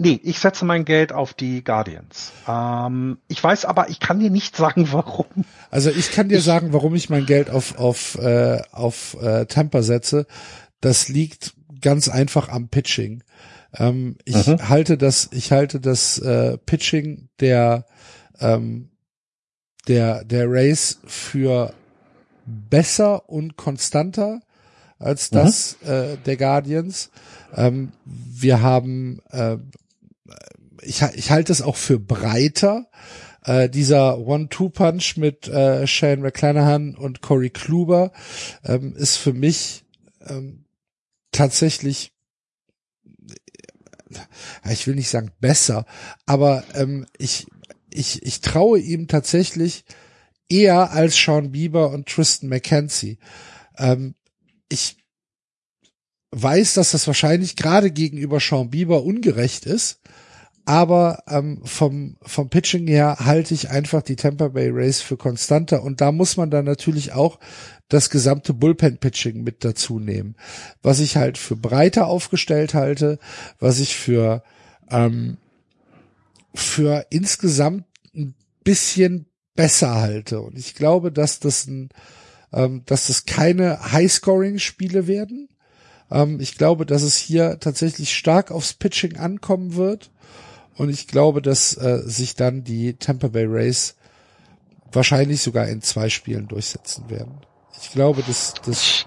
[0.00, 2.30] Nee, ich setze mein Geld auf die Guardians.
[2.46, 5.26] Ähm, ich weiß aber, ich kann dir nicht sagen, warum.
[5.70, 9.46] Also ich kann dir ich, sagen, warum ich mein Geld auf auf äh, auf äh,
[9.46, 10.26] Tampa setze.
[10.80, 13.22] Das liegt ganz einfach am Pitching.
[13.74, 14.68] Ähm, ich mhm.
[14.68, 17.86] halte das, ich halte das äh, Pitching der
[18.40, 18.90] ähm,
[19.88, 21.74] der der Race für
[22.46, 24.40] besser und konstanter
[24.98, 25.36] als mhm.
[25.36, 25.90] das mhm.
[25.90, 27.10] äh, der Guardians.
[27.54, 29.56] Ähm, wir haben, äh,
[30.82, 32.86] ich, ich halte es auch für breiter.
[33.44, 38.12] Äh, dieser One-Two-Punch mit äh, Shane McClanahan und Corey Kluber
[38.64, 39.84] ähm, ist für mich
[40.26, 40.64] ähm,
[41.32, 42.12] tatsächlich
[44.70, 45.84] ich will nicht sagen besser,
[46.26, 47.46] aber ähm, ich,
[47.90, 49.84] ich, ich traue ihm tatsächlich
[50.48, 53.18] eher als Sean Bieber und Tristan McKenzie.
[53.76, 54.14] Ähm,
[54.68, 54.96] ich
[56.30, 60.00] weiß, dass das wahrscheinlich gerade gegenüber Sean Bieber ungerecht ist,
[60.68, 65.82] aber ähm, vom, vom Pitching her halte ich einfach die Tampa Bay Rays für konstanter
[65.82, 67.38] und da muss man dann natürlich auch
[67.88, 70.36] das gesamte Bullpen-Pitching mit dazu nehmen.
[70.82, 73.18] Was ich halt für breiter aufgestellt halte,
[73.58, 74.42] was ich für,
[74.90, 75.38] ähm,
[76.52, 80.42] für insgesamt ein bisschen besser halte.
[80.42, 81.88] Und ich glaube, dass das ein,
[82.52, 85.48] ähm, dass das keine High-Scoring-Spiele werden.
[86.10, 90.10] Ähm, ich glaube, dass es hier tatsächlich stark aufs Pitching ankommen wird.
[90.78, 93.96] Und ich glaube, dass äh, sich dann die Tampa Bay Rays
[94.92, 97.40] wahrscheinlich sogar in zwei Spielen durchsetzen werden.
[97.82, 99.06] Ich glaube, dass das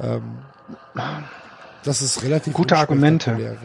[0.00, 0.38] ähm,
[1.84, 3.56] das ist relativ gute Argumente.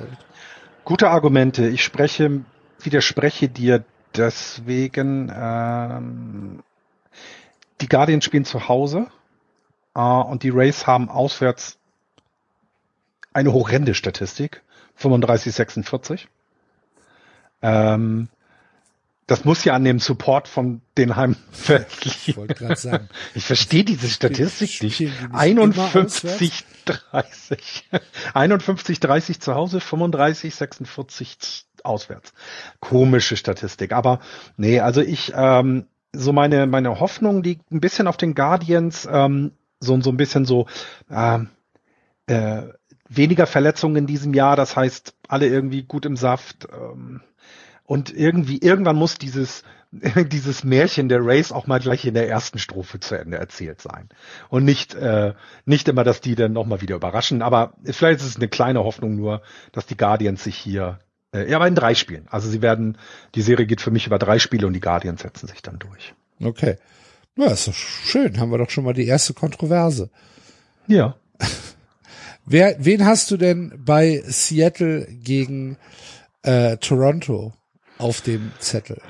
[0.83, 1.67] Gute Argumente.
[1.67, 2.41] Ich spreche,
[2.79, 3.83] widerspreche dir
[4.15, 5.31] deswegen.
[5.33, 6.63] Ähm,
[7.79, 9.07] die Guardians spielen zu Hause
[9.95, 11.77] äh, und die Rays haben auswärts
[13.33, 14.61] eine horrende Statistik.
[14.95, 16.27] 35, 46.
[17.61, 18.27] Ähm,
[19.27, 23.07] das muss ja an dem Support von den Heimfeld Ich wollte gerade sagen.
[23.33, 25.09] Ich verstehe diese Statistik nicht.
[25.31, 27.89] 51, 30.
[28.33, 32.33] 51, 30 zu Hause, 35, 46 auswärts.
[32.81, 33.93] Komische Statistik.
[33.93, 34.19] Aber
[34.57, 39.53] nee, also ich, ähm, so meine, meine Hoffnung liegt ein bisschen auf den Guardians, ähm,
[39.79, 40.67] so, so ein bisschen so,
[41.09, 41.49] ähm,
[42.27, 42.63] äh,
[43.15, 46.67] weniger Verletzungen in diesem Jahr, das heißt, alle irgendwie gut im Saft.
[46.71, 47.21] Ähm,
[47.85, 52.57] und irgendwie, irgendwann muss dieses, dieses Märchen der Race auch mal gleich in der ersten
[52.57, 54.07] Strophe zu Ende erzählt sein.
[54.49, 55.33] Und nicht, äh,
[55.65, 57.41] nicht immer, dass die dann nochmal wieder überraschen.
[57.41, 59.41] Aber vielleicht ist es eine kleine Hoffnung nur,
[59.73, 60.99] dass die Guardians sich hier,
[61.33, 62.27] äh, ja, aber in drei Spielen.
[62.29, 62.97] Also sie werden,
[63.35, 66.13] die Serie geht für mich über drei Spiele und die Guardians setzen sich dann durch.
[66.41, 66.77] Okay.
[67.35, 68.39] Na, ist doch schön.
[68.39, 70.09] Haben wir doch schon mal die erste Kontroverse.
[70.87, 71.15] Ja.
[72.45, 75.77] Wer, wen hast du denn bei Seattle gegen
[76.43, 77.53] äh, Toronto?
[78.01, 79.01] auf dem Zettel.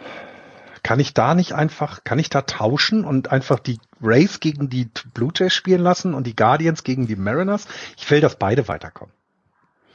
[0.83, 4.89] Kann ich da nicht einfach, kann ich da tauschen und einfach die Rays gegen die
[5.13, 7.67] Blue Jays spielen lassen und die Guardians gegen die Mariners?
[7.97, 9.13] Ich will, dass beide weiterkommen.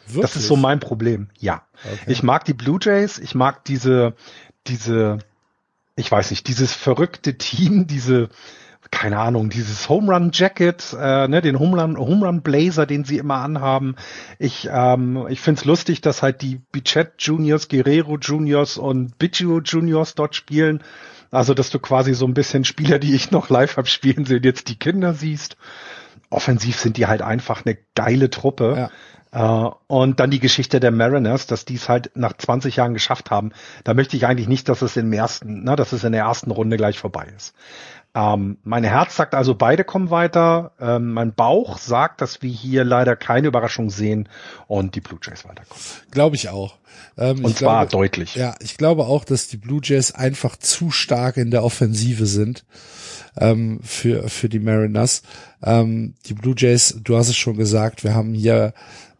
[0.07, 0.23] Wirklich?
[0.23, 1.29] Das ist so mein Problem.
[1.39, 1.67] Ja.
[1.85, 2.13] Okay.
[2.13, 4.15] Ich mag die Blue Jays, ich mag diese,
[4.69, 5.19] diese,
[5.97, 8.29] ich weiß nicht, dieses verrückte Team, diese,
[8.91, 13.05] keine Ahnung, dieses Home Run Jacket, äh, ne, den Home Run, Home Run Blazer, den
[13.05, 13.97] sie immer anhaben.
[14.39, 20.15] Ich, ähm, ich find's lustig, dass halt die Bichette Juniors, Guerrero Juniors und Biggio Juniors
[20.15, 20.83] dort spielen.
[21.31, 24.43] Also, dass du quasi so ein bisschen Spieler, die ich noch live hab spielen sehen,
[24.45, 25.57] jetzt die Kinder siehst.
[26.31, 28.91] Offensiv sind die halt einfach eine geile Truppe.
[29.33, 33.31] Äh, und dann die Geschichte der Mariners, dass die es halt nach 20 Jahren geschafft
[33.31, 33.53] haben.
[33.85, 36.51] Da möchte ich eigentlich nicht, dass es im ersten, ne, dass es in der ersten
[36.51, 37.55] Runde gleich vorbei ist.
[38.17, 40.73] Ähm, mein Herz sagt also, beide kommen weiter.
[40.81, 44.31] Ähm, mein Bauch sagt, dass wir hier leider keine Überraschung sehen
[44.67, 45.83] und die Blue Jays weiterkommen.
[46.11, 46.79] Glaube ich auch.
[47.19, 48.35] Ähm, und zwar glaube, deutlich.
[48.35, 52.65] Ja, ich glaube auch, dass die Blue Jays einfach zu stark in der Offensive sind
[53.37, 55.21] ähm, für für die Mariners.
[55.63, 58.73] Ähm, die Blue Jays, du hast es schon gesagt, wir haben hier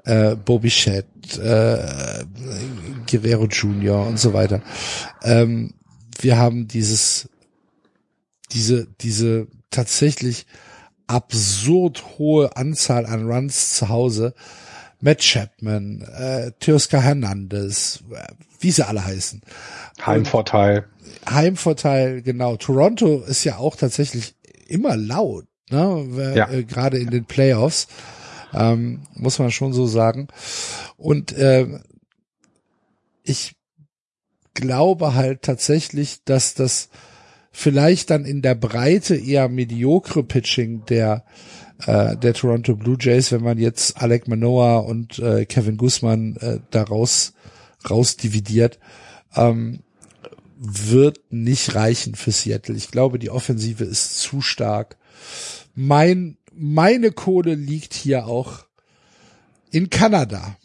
[0.05, 1.05] äh, Bobby Shedd,
[1.37, 2.25] äh,
[3.11, 4.07] Guerrero Jr.
[4.07, 4.63] und so weiter.
[5.23, 5.75] Ähm,
[6.19, 7.29] wir haben dieses
[8.53, 10.47] diese, diese tatsächlich
[11.07, 14.35] absurd hohe Anzahl an Runs zu Hause.
[15.01, 19.43] Matt Chapman, äh, Teoscar Hernandez, äh, wie sie alle heißen.
[20.05, 20.87] Heimvorteil.
[21.25, 22.57] Und Heimvorteil, genau.
[22.57, 24.35] Toronto ist ja auch tatsächlich
[24.67, 26.33] immer laut, ne?
[26.35, 26.51] Ja.
[26.51, 27.89] Äh, Gerade in den Playoffs,
[28.55, 30.29] ähm, muss man schon so sagen.
[30.97, 31.81] Und äh,
[33.23, 33.55] ich
[34.55, 36.89] glaube halt tatsächlich, dass das
[37.57, 41.25] vielleicht dann in der Breite eher mediokre Pitching der
[41.87, 46.59] äh, der Toronto Blue Jays, wenn man jetzt Alec Manoa und äh, Kevin Guzman äh,
[46.71, 47.33] daraus
[47.89, 48.79] raus dividiert,
[49.35, 49.81] ähm,
[50.59, 52.77] wird nicht reichen für Seattle.
[52.77, 54.99] Ich glaube, die Offensive ist zu stark.
[55.75, 58.67] Mein meine Kohle liegt hier auch
[59.71, 60.57] in Kanada.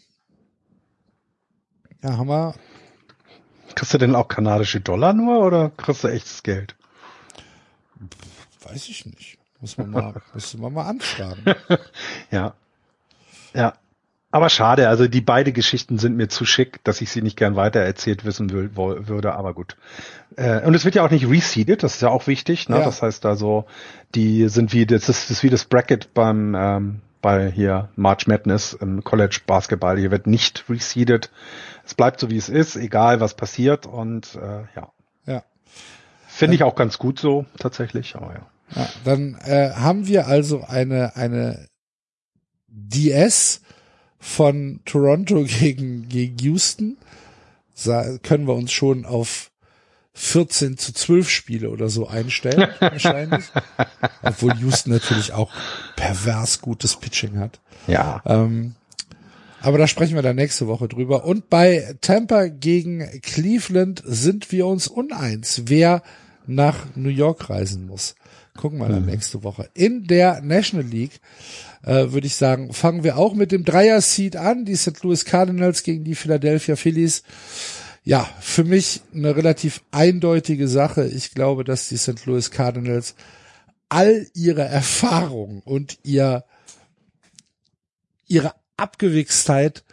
[2.02, 2.54] Ja, haben wir.
[3.74, 6.76] Kriegst du denn auch kanadische Dollar nur oder kriegst du echtes Geld?
[8.64, 9.38] Weiß ich nicht.
[9.60, 11.44] Muss man mal, müsste man mal anfragen.
[12.30, 12.54] ja.
[13.54, 13.74] Ja.
[14.34, 17.54] Aber schade, also die beide Geschichten sind mir zu schick, dass ich sie nicht gern
[17.54, 19.76] weiter erzählt wissen will, würde, aber gut.
[20.36, 22.78] Äh, und es wird ja auch nicht reseeded, das ist ja auch wichtig, ne?
[22.78, 22.84] Ja.
[22.86, 23.66] Das heißt also,
[24.14, 28.26] die sind wie, das ist, das ist wie das Bracket beim, ähm, bei hier March
[28.26, 29.98] Madness im College Basketball.
[29.98, 31.30] Hier wird nicht reseeded.
[31.84, 34.92] Es bleibt so wie es ist, egal was passiert und äh, ja.
[35.26, 35.42] Ja.
[36.42, 38.82] Finde ich auch ganz gut so, tatsächlich, aber ja.
[38.82, 41.68] ja dann äh, haben wir also eine, eine
[42.66, 43.60] DS
[44.18, 46.96] von Toronto gegen, gegen Houston.
[47.84, 49.50] Da können wir uns schon auf
[50.14, 53.44] 14 zu 12 Spiele oder so einstellen, wahrscheinlich.
[54.22, 55.50] Obwohl Houston natürlich auch
[55.96, 57.60] pervers gutes Pitching hat.
[57.86, 58.22] Ja.
[58.26, 58.74] Ähm,
[59.62, 61.24] aber da sprechen wir dann nächste Woche drüber.
[61.24, 66.02] Und bei Tampa gegen Cleveland sind wir uns uneins, wer
[66.54, 68.14] nach New York reisen muss.
[68.56, 69.10] Gucken wir dann mhm.
[69.10, 69.68] nächste Woche.
[69.74, 71.20] In der National League
[71.82, 74.64] äh, würde ich sagen, fangen wir auch mit dem Dreier-Seed an.
[74.64, 75.02] Die St.
[75.02, 77.22] Louis Cardinals gegen die Philadelphia Phillies.
[78.04, 81.06] Ja, für mich eine relativ eindeutige Sache.
[81.06, 82.26] Ich glaube, dass die St.
[82.26, 83.14] Louis Cardinals
[83.88, 86.44] all ihre Erfahrung und ihr
[88.26, 89.84] ihre Abgewichstheit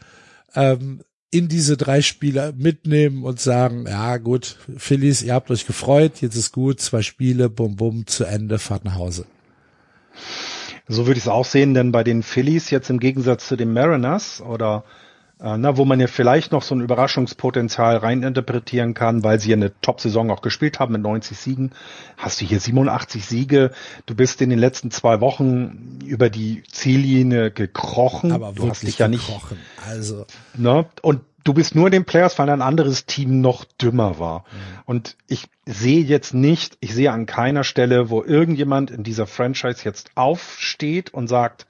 [0.56, 1.02] ähm,
[1.32, 6.36] in diese drei Spiele mitnehmen und sagen, ja gut, Phillies, ihr habt euch gefreut, jetzt
[6.36, 9.26] ist gut, zwei Spiele, bum bum, zu Ende, fahrt nach Hause.
[10.88, 13.74] So würde ich es auch sehen, denn bei den Phillies jetzt im Gegensatz zu den
[13.74, 14.84] Mariners oder
[15.42, 19.56] äh, na, wo man ja vielleicht noch so ein Überraschungspotenzial reininterpretieren kann, weil sie ja
[19.56, 21.72] eine Top-Saison auch gespielt haben mit 90 Siegen,
[22.18, 23.72] hast du hier 87 Siege.
[24.06, 28.34] Du bist in den letzten zwei Wochen über die Ziellinie gekrochen.
[28.34, 29.32] Aber du hast dich ja nicht.
[29.88, 30.26] Also.
[30.56, 30.86] Ne?
[31.02, 34.40] Und du bist nur den Players, weil ein anderes Team noch dümmer war.
[34.40, 34.82] Mhm.
[34.86, 39.86] Und ich sehe jetzt nicht, ich sehe an keiner Stelle, wo irgendjemand in dieser Franchise
[39.86, 41.66] jetzt aufsteht und sagt,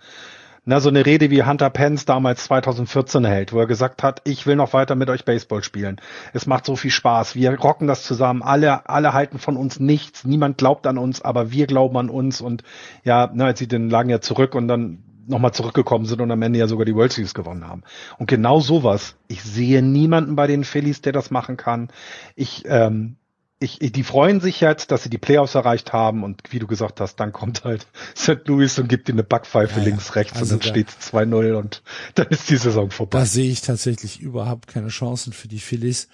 [0.66, 4.46] na, so eine Rede wie Hunter Pence damals 2014 hält, wo er gesagt hat, ich
[4.46, 6.02] will noch weiter mit euch Baseball spielen.
[6.34, 7.36] Es macht so viel Spaß.
[7.36, 8.42] Wir rocken das zusammen.
[8.42, 10.26] Alle, alle halten von uns nichts.
[10.26, 12.42] Niemand glaubt an uns, aber wir glauben an uns.
[12.42, 12.64] Und
[13.04, 16.60] ja, na, sie den lagen ja zurück und dann nochmal zurückgekommen sind und am Ende
[16.60, 17.84] ja sogar die World Series gewonnen haben.
[18.18, 19.16] Und genau sowas.
[19.28, 21.90] Ich sehe niemanden bei den Phillies, der das machen kann.
[22.36, 23.16] Ich, ähm,
[23.60, 26.68] ich, ich, die freuen sich jetzt, dass sie die Playoffs erreicht haben und wie du
[26.68, 27.88] gesagt hast, dann kommt halt
[28.18, 28.48] St.
[28.48, 31.54] Louis und gibt ihnen eine Backpfeife ja, links, rechts also und dann steht es 2-0
[31.54, 31.84] und
[32.16, 33.20] dann ist die Saison vorbei.
[33.20, 36.08] Da sehe ich tatsächlich überhaupt keine Chancen für die Phillies.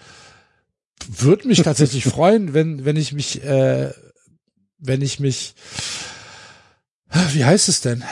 [1.07, 3.91] Würde mich tatsächlich freuen, wenn, wenn ich mich, äh,
[4.79, 5.53] wenn ich mich,
[7.33, 8.03] wie heißt es denn?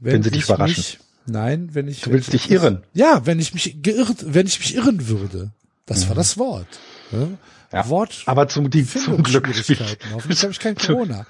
[0.00, 0.76] Wenn, wenn sie dich überraschen.
[0.76, 2.02] Mich, nein, wenn ich.
[2.02, 2.84] Du willst dich irren.
[2.94, 5.50] Ja, wenn ich mich geirrt, wenn ich mich irren würde.
[5.84, 6.08] Das mhm.
[6.10, 6.68] war das Wort.
[7.12, 7.88] Ja?
[7.88, 8.22] Wort.
[8.26, 11.26] Aber zum, die, zum Glück Hoffentlich habe ich kein Corona.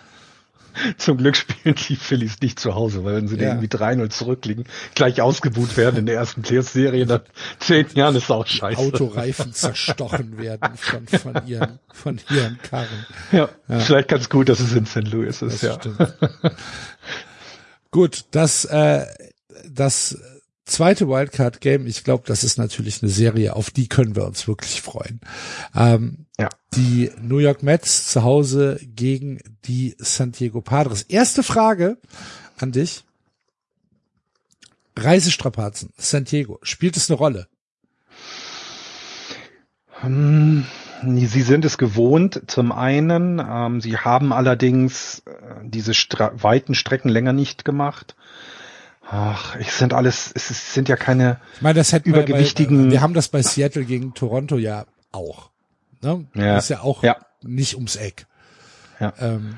[0.97, 3.49] Zum Glück spielen die Phillies nicht zu Hause, weil wenn sie ja.
[3.49, 4.64] irgendwie 3-0 zurückliegen,
[4.95, 7.22] gleich ausgebuht werden in der ersten Playoff-Serie, dann
[7.59, 8.79] zehn Jahren ist auch scheiße.
[8.79, 13.07] Autoreifen zerstochen werden von, von ihren, von ihren Karren.
[13.33, 15.09] Ja, ja, vielleicht ganz gut, dass es in St.
[15.09, 15.74] Louis ist, das ja.
[15.74, 16.14] Stimmt.
[17.91, 19.05] gut, das, äh,
[19.68, 20.16] das
[20.69, 24.47] zweite Wildcard Game, ich glaube, das ist natürlich eine Serie, auf die können wir uns
[24.47, 25.21] wirklich freuen.
[25.75, 26.49] Ähm, Ja.
[26.75, 31.03] Die New York Mets zu Hause gegen die San Diego Padres.
[31.03, 31.99] Erste Frage
[32.59, 33.05] an dich.
[34.97, 37.49] Reisestrapazen, San Diego, spielt es eine Rolle?
[40.01, 40.64] Hm,
[41.03, 43.41] Sie sind es gewohnt, zum einen.
[43.45, 45.31] Ähm, sie haben allerdings äh,
[45.62, 48.16] diese Stra weiten Strecken länger nicht gemacht.
[49.11, 52.86] Ach, es sind alles, es ist, sind ja keine, Ich meine, das hätten wir, Übergewichtigen-
[52.86, 55.50] bei, wir haben das bei Seattle gegen Toronto ja auch.
[56.02, 56.26] Ne?
[56.34, 56.54] Ja.
[56.54, 57.16] Das ist ja auch Ja.
[57.42, 58.26] nicht ums Eck.
[59.00, 59.12] Ja.
[59.18, 59.56] Ähm,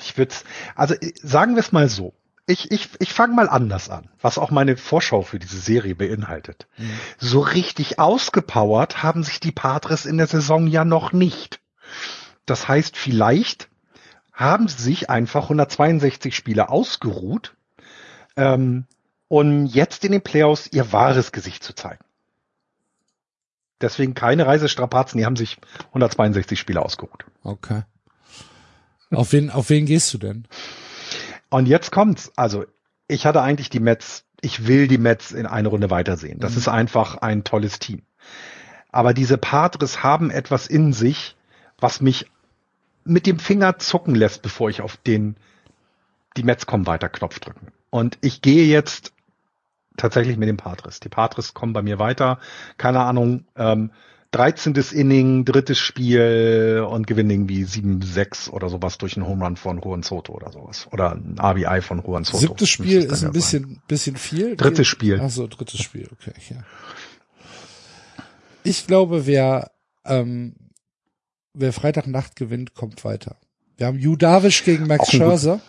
[0.00, 0.34] ich würde
[0.74, 2.14] also äh, sagen wir es mal so.
[2.48, 6.68] Ich, ich, ich fange mal anders an, was auch meine Vorschau für diese Serie beinhaltet.
[7.18, 11.60] So richtig ausgepowert haben sich die Padres in der Saison ja noch nicht.
[12.46, 13.68] Das heißt, vielleicht
[14.32, 17.56] haben sie sich einfach 162 Spiele ausgeruht,
[18.36, 18.84] ähm,
[19.28, 22.04] um jetzt in den Playoffs ihr wahres Gesicht zu zeigen.
[23.80, 25.58] Deswegen keine Reisestrapazen, die haben sich
[25.88, 27.24] 162 Spiele ausgeruht.
[27.42, 27.82] okay.
[29.12, 30.48] Auf wen, auf wen gehst du denn?
[31.48, 32.32] Und jetzt kommt's.
[32.34, 32.64] Also,
[33.06, 36.40] ich hatte eigentlich die Mets, ich will die Mets in eine Runde weitersehen.
[36.40, 38.02] Das ist einfach ein tolles Team.
[38.90, 41.36] Aber diese Padres haben etwas in sich,
[41.78, 42.26] was mich
[43.04, 45.36] mit dem Finger zucken lässt, bevor ich auf den
[46.36, 47.68] die Mets kommen weiter Knopf drücken.
[47.96, 49.12] Und ich gehe jetzt
[49.96, 51.00] tatsächlich mit den Padres.
[51.00, 52.38] Die Padres kommen bei mir weiter.
[52.76, 53.90] Keine Ahnung, ähm,
[54.32, 54.74] 13.
[54.92, 60.02] Inning, drittes Spiel und gewinnen irgendwie 7-6 oder sowas durch einen Home Run von Juan
[60.02, 60.88] Soto oder sowas.
[60.92, 62.38] Oder ein RBI von Juan Soto.
[62.38, 63.32] Siebtes Spiel ist ein sein.
[63.32, 64.56] bisschen, bisschen viel.
[64.56, 65.18] Drittes Spiel.
[65.22, 66.56] Ach so, drittes Spiel, okay, ja.
[68.62, 69.70] Ich glaube, wer,
[70.04, 70.54] ähm,
[71.54, 73.36] wer Freitagnacht gewinnt, kommt weiter.
[73.78, 75.60] Wir haben Yu Darvish gegen Max ein gut-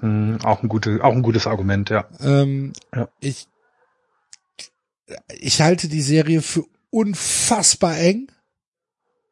[0.00, 0.06] Scherzer.
[0.06, 2.06] Hm, auch, ein gute, auch ein gutes Argument, ja.
[2.20, 3.08] Ähm, Ja.
[3.20, 3.46] Ich,
[5.38, 8.28] ich halte die Serie für unfassbar eng.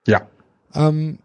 [0.06, 0.28] Ja.
[0.74, 1.18] Ähm,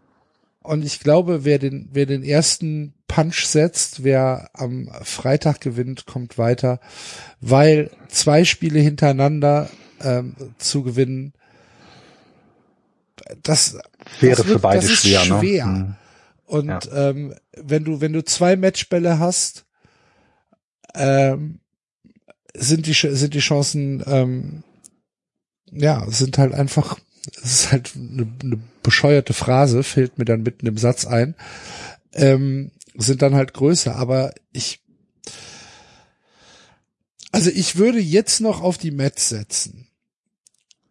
[0.62, 6.38] und ich glaube, wer den, wer den ersten Punch setzt, wer am Freitag gewinnt, kommt
[6.38, 6.80] weiter,
[7.40, 9.68] weil zwei Spiele hintereinander
[10.00, 11.32] ähm, zu gewinnen,
[13.42, 13.78] das
[14.20, 15.96] Wäre das für wird- beide das ist schwer, ne?
[16.50, 16.80] Und Ja.
[17.10, 19.66] ähm, wenn du wenn du zwei Matchbälle hast,
[20.94, 21.60] ähm,
[22.54, 24.64] sind die sind die Chancen ähm,
[25.70, 26.98] ja sind halt einfach
[27.40, 31.36] es ist halt eine, eine bescheuerte Phrase fällt mir dann mitten im Satz ein
[32.14, 34.82] ähm, sind dann halt größer aber ich
[37.30, 39.86] also ich würde jetzt noch auf die Mets setzen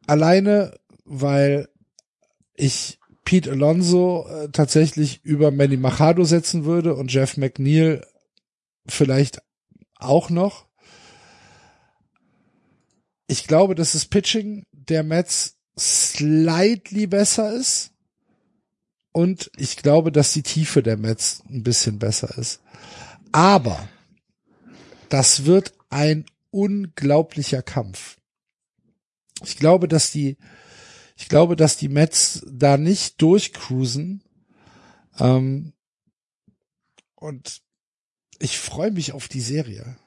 [0.08, 1.68] alleine weil
[2.56, 2.99] ich
[3.30, 8.04] Pete Alonso äh, tatsächlich über Manny Machado setzen würde und Jeff McNeil
[8.88, 9.44] vielleicht
[10.00, 10.66] auch noch.
[13.28, 17.92] Ich glaube, dass das Pitching der Mets slightly besser ist.
[19.12, 22.62] Und ich glaube, dass die Tiefe der Mets ein bisschen besser ist.
[23.32, 23.88] Aber
[25.10, 28.18] das wird ein unglaublicher Kampf.
[29.44, 30.38] Ich glaube, dass die,
[31.20, 34.24] ich glaube, dass die Mets da nicht durchcruisen.
[35.20, 35.74] Ähm,
[37.16, 37.60] und
[38.40, 39.98] ich freue mich auf die Serie.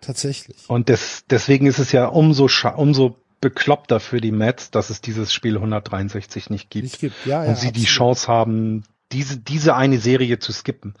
[0.00, 0.56] Tatsächlich.
[0.68, 5.32] Und des, deswegen ist es ja umso, umso bekloppter für die Mets, dass es dieses
[5.32, 6.84] Spiel 163 nicht gibt.
[6.84, 7.26] Nicht gibt.
[7.26, 7.88] Ja, und ja, sie die absolut.
[7.88, 10.94] Chance haben, diese, diese eine Serie zu skippen.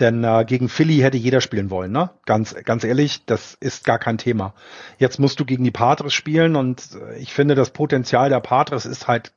[0.00, 2.10] Denn äh, gegen Philly hätte jeder spielen wollen, ne?
[2.26, 4.54] Ganz, ganz ehrlich, das ist gar kein Thema.
[4.98, 8.86] Jetzt musst du gegen die Padres spielen und äh, ich finde, das Potenzial der Padres
[8.86, 9.32] ist halt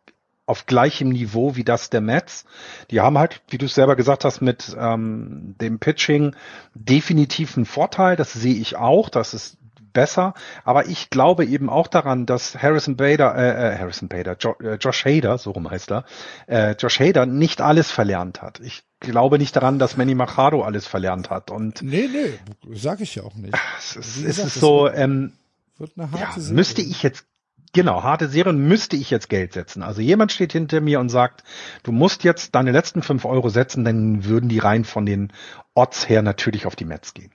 [0.45, 2.45] auf gleichem Niveau wie das der Mets.
[2.89, 6.35] Die haben halt, wie du es selber gesagt hast, mit ähm, dem Pitching
[6.73, 8.15] definitiv einen Vorteil.
[8.15, 9.09] Das sehe ich auch.
[9.09, 9.57] Das ist
[9.93, 10.33] besser.
[10.63, 14.75] Aber ich glaube eben auch daran, dass Harrison Bader, äh, äh, Harrison Bader, jo äh,
[14.75, 16.05] Josh Hader, so rum heißt er,
[16.47, 18.59] äh, Josh Hader nicht alles verlernt hat.
[18.61, 21.51] Ich glaube nicht daran, dass Manny Machado alles verlernt hat.
[21.51, 22.33] Und Nee, nee,
[22.73, 23.55] sag ich ja auch nicht.
[23.79, 25.33] es ist, Wie es gesagt, ist so, wird- ähm,
[25.77, 26.55] Wird eine ja, harte Serie.
[26.55, 27.25] müsste ich jetzt,
[27.73, 29.81] genau, harte Serien müsste ich jetzt Geld setzen.
[29.81, 31.43] Also jemand steht hinter mir und sagt,
[31.83, 35.33] du musst jetzt deine letzten fünf Euro setzen, dann würden die rein von den
[35.73, 37.31] Odds her natürlich auf die Mets gehen.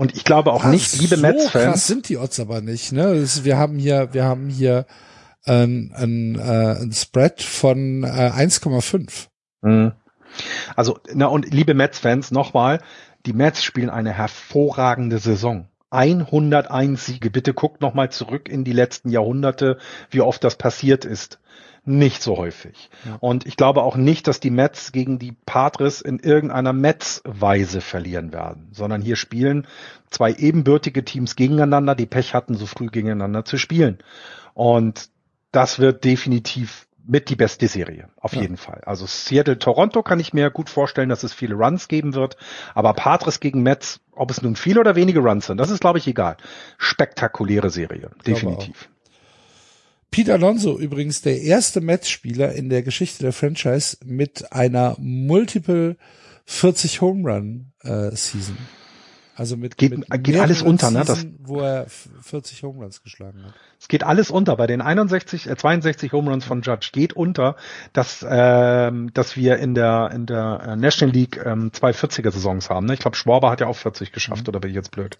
[0.00, 2.90] Und ich glaube auch Ah, nicht, liebe so krass Mets-Fans, sind die Odds aber nicht.
[2.90, 3.12] Ne?
[3.16, 4.86] Ist, wir haben hier, wir haben hier
[5.44, 9.26] ein, ein, äh, ein Spread von äh, 1,5.
[9.60, 9.92] Mhm.
[10.74, 12.80] Also, na und liebe Mets-Fans, nochmal,
[13.26, 15.68] die Mets spielen eine hervorragende Saison.
[15.90, 17.28] 101 Siege.
[17.28, 19.76] Bitte guckt nochmal zurück in die letzten Jahrhunderte,
[20.08, 21.40] wie oft das passiert ist.
[21.84, 22.90] Nicht so häufig.
[23.04, 23.16] Ja.
[23.20, 28.32] Und ich glaube auch nicht, dass die Mets gegen die Padres in irgendeiner Mets-Weise verlieren
[28.32, 29.66] werden, sondern hier spielen
[30.10, 33.98] zwei ebenbürtige Teams gegeneinander, die Pech hatten, so früh gegeneinander zu spielen.
[34.54, 35.08] Und
[35.52, 38.42] das wird definitiv mit die beste Serie, auf ja.
[38.42, 38.82] jeden Fall.
[38.84, 42.36] Also Seattle, Toronto kann ich mir gut vorstellen, dass es viele Runs geben wird,
[42.74, 45.98] aber Padres gegen Mets, ob es nun viele oder wenige Runs sind, das ist glaube
[45.98, 46.36] ich egal.
[46.78, 48.88] Spektakuläre Serie, definitiv.
[50.10, 55.96] Pete Alonso übrigens der erste Mets-Spieler in der Geschichte der Franchise mit einer Multiple
[56.46, 58.56] 40 Home Run äh, Season.
[59.40, 61.02] Also mit, geht, mit geht alles unter, ne?
[61.02, 63.54] Das, wo er 40 Home Runs geschlagen hat.
[63.80, 64.54] Es geht alles unter.
[64.56, 67.56] Bei den 61, äh, 62 Home Runs von Judge geht unter,
[67.94, 72.68] dass, ähm, dass wir in der, in der äh, National League ähm, zwei 40er Saisons
[72.68, 72.84] haben.
[72.84, 72.92] Ne?
[72.92, 74.48] Ich glaube, Schwaber hat ja auch 40 geschafft, mhm.
[74.48, 75.16] oder bin ich jetzt blöd?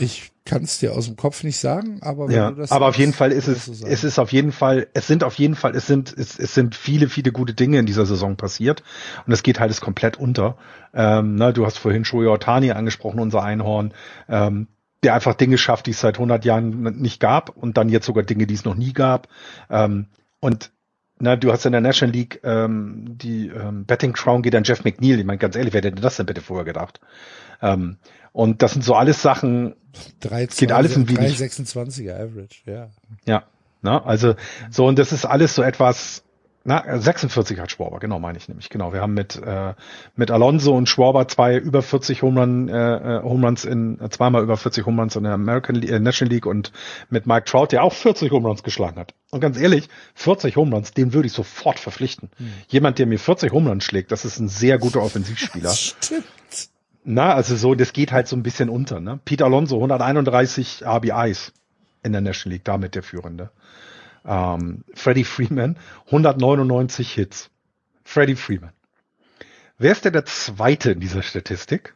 [0.00, 3.12] Ich kann es dir aus dem Kopf nicht sagen, aber ja, aber sagst, auf jeden
[3.12, 5.86] Fall ist es, so es ist auf jeden Fall, es sind auf jeden Fall, es
[5.86, 8.82] sind, es, es sind viele, viele gute Dinge in dieser Saison passiert
[9.26, 10.56] und es geht halt es komplett unter.
[10.94, 13.92] Ähm, ne, du hast vorhin Shoyo Otani angesprochen, unser Einhorn,
[14.28, 14.68] ähm,
[15.02, 18.24] der einfach Dinge schafft, die es seit 100 Jahren nicht gab und dann jetzt sogar
[18.24, 19.28] Dinge, die es noch nie gab.
[19.70, 20.06] Ähm,
[20.40, 20.72] und
[21.20, 24.84] na, du hast in der National League ähm, die ähm, Betting Crown geht an Jeff
[24.84, 25.20] McNeil.
[25.20, 27.00] Ich meine, ganz ehrlich, wer hätte das denn bitte vorher gedacht?
[27.62, 27.98] Ähm,
[28.32, 29.74] und das sind so alles Sachen,
[30.20, 32.90] 3, geht alles in 326er Average, ja.
[33.26, 33.44] Ja,
[33.82, 34.34] na, also
[34.70, 36.22] so und das ist alles so etwas,
[36.62, 38.68] na, 46 hat Schwaber, genau meine ich nämlich.
[38.68, 39.72] Genau, wir haben mit äh,
[40.14, 44.10] mit Alonso und Schwaber zwei über 40 Home, Run, äh, äh, Home Runs in äh,
[44.10, 46.70] zweimal über 40 Home Runs in der American äh, National League und
[47.08, 49.14] mit Mike Trout, der auch 40 Home Runs geschlagen hat.
[49.30, 52.28] Und ganz ehrlich, 40 Home Runs, den würde ich sofort verpflichten.
[52.36, 52.52] Hm.
[52.68, 55.70] Jemand, der mir 40 Home Runs schlägt, das ist ein sehr guter Offensivspieler.
[55.74, 56.24] Stimmt.
[57.04, 59.00] Na, also so, das geht halt so ein bisschen unter.
[59.00, 59.18] Ne?
[59.24, 61.54] Pete Alonso, 131 RBIs
[62.02, 63.50] in der National League, damit der Führende.
[64.24, 67.50] Ähm, Freddie Freeman, 199 Hits.
[68.04, 68.72] Freddie Freeman.
[69.78, 71.94] Wer ist denn der Zweite in dieser Statistik?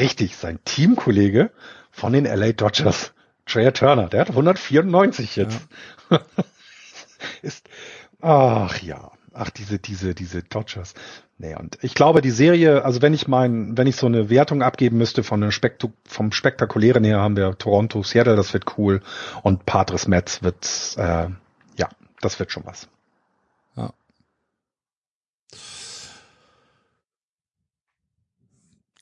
[0.00, 1.50] Richtig, sein Teamkollege
[1.90, 3.12] von den LA Dodgers,
[3.46, 4.08] Trey Turner.
[4.08, 5.60] Der hat 194 Hits.
[6.10, 6.20] Ja.
[7.42, 7.68] ist,
[8.20, 10.94] ach ja, ach diese, diese, diese Dodgers.
[11.36, 14.62] Nee, und ich glaube, die Serie, also wenn ich mein, wenn ich so eine Wertung
[14.62, 19.00] abgeben müsste von einem Spektu vom Spektakulären her, haben wir Toronto, Seattle, das wird cool.
[19.42, 20.64] Und Patres Metz wird,
[20.96, 21.28] äh,
[22.24, 22.88] das wird schon was.
[23.76, 23.92] Ja.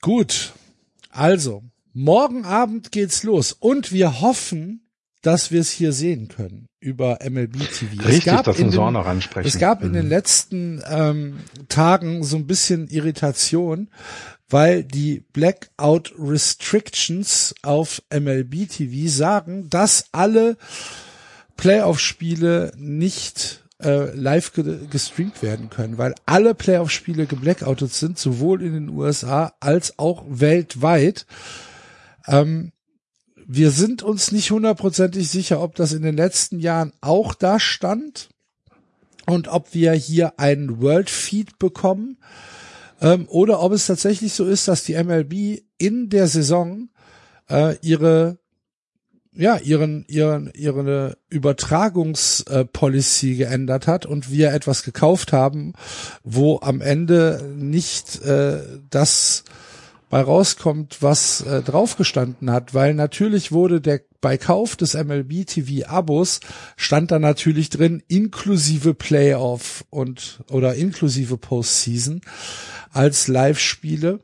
[0.00, 0.52] Gut.
[1.10, 1.62] Also,
[1.92, 3.52] morgen Abend geht's los.
[3.52, 4.82] Und wir hoffen,
[5.22, 8.02] dass wir es hier sehen können über MLB TV.
[8.02, 9.46] Richtig, das müssen wir auch noch ansprechen.
[9.46, 9.86] Es gab mhm.
[9.86, 10.10] in den mhm.
[10.10, 13.88] letzten ähm, Tagen so ein bisschen Irritation,
[14.48, 20.56] weil die Blackout Restrictions auf MLB TV sagen, dass alle
[21.62, 28.72] Playoff-Spiele nicht äh, live ge gestreamt werden können, weil alle Playoff-Spiele geblackoutet sind, sowohl in
[28.72, 31.24] den USA als auch weltweit.
[32.26, 32.72] Ähm,
[33.46, 38.30] wir sind uns nicht hundertprozentig sicher, ob das in den letzten Jahren auch da stand
[39.26, 42.18] und ob wir hier einen World Feed bekommen
[43.00, 46.88] ähm, oder ob es tatsächlich so ist, dass die MLB in der Saison
[47.48, 48.41] äh, ihre
[49.35, 55.72] ja, ihren, ihren, ihre Übertragungspolicy äh, geändert hat und wir etwas gekauft haben,
[56.22, 58.61] wo am Ende nicht äh,
[58.91, 59.45] das
[60.11, 65.89] bei rauskommt, was äh, draufgestanden hat, weil natürlich wurde der bei Kauf des MLB TV
[65.89, 66.41] Abos
[66.76, 72.20] stand da natürlich drin inklusive Playoff und oder inklusive Postseason
[72.91, 74.20] als Live-Spiele.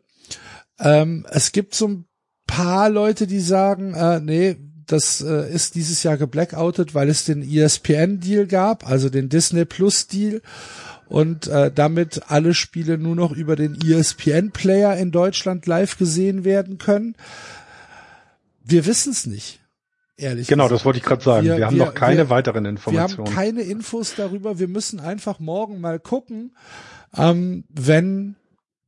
[0.79, 2.05] Ähm, es gibt so ein
[2.47, 4.57] paar Leute, die sagen, äh, nee,
[4.93, 10.43] das äh, ist dieses Jahr geblackoutet, weil es den ESPN-Deal gab, also den Disney Plus-Deal
[11.09, 16.79] und äh, damit alle Spiele nur noch über den ESPN-Player in Deutschland live gesehen werden
[16.79, 17.15] können.
[18.63, 19.61] Wir wissen es nicht.
[20.17, 20.81] Ehrlich genau, gesagt.
[20.81, 21.47] das wollte ich gerade sagen.
[21.47, 23.29] Wir, wir haben wir, noch keine wir, weiteren Informationen.
[23.29, 24.59] Wir haben keine Infos darüber.
[24.59, 26.57] Wir müssen einfach morgen mal gucken,
[27.17, 28.37] ähm, wenn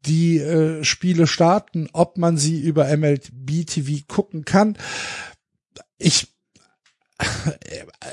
[0.07, 4.77] die äh, Spiele starten, ob man sie über MLB TV gucken kann.
[6.01, 6.27] Ich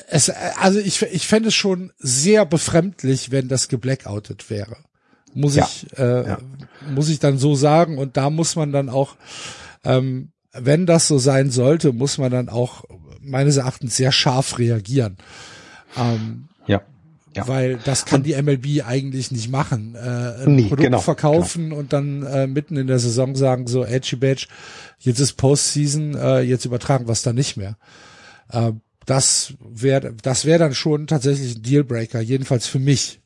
[0.09, 4.77] es, also ich, ich fände es schon sehr befremdlich, wenn das geblackoutet wäre.
[5.33, 5.65] Muss ja.
[5.65, 6.39] ich, äh, ja.
[6.93, 7.97] muss ich dann so sagen.
[7.97, 9.15] Und da muss man dann auch,
[9.83, 12.83] ähm, wenn das so sein sollte, muss man dann auch
[13.21, 15.17] meines Erachtens sehr scharf reagieren.
[15.95, 16.49] Ähm,
[17.37, 17.47] ja.
[17.47, 19.95] Weil das kann die MLB eigentlich nicht machen.
[19.95, 19.99] Äh,
[20.43, 21.77] ein nee, Produkt genau, verkaufen genau.
[21.77, 24.47] und dann äh, mitten in der Saison sagen so, Edgy Badge,
[24.99, 27.77] jetzt ist Postseason, äh, jetzt übertragen wir es da nicht mehr.
[28.51, 28.71] Äh,
[29.05, 33.21] das wäre das wäre dann schon tatsächlich ein Dealbreaker, jedenfalls für mich.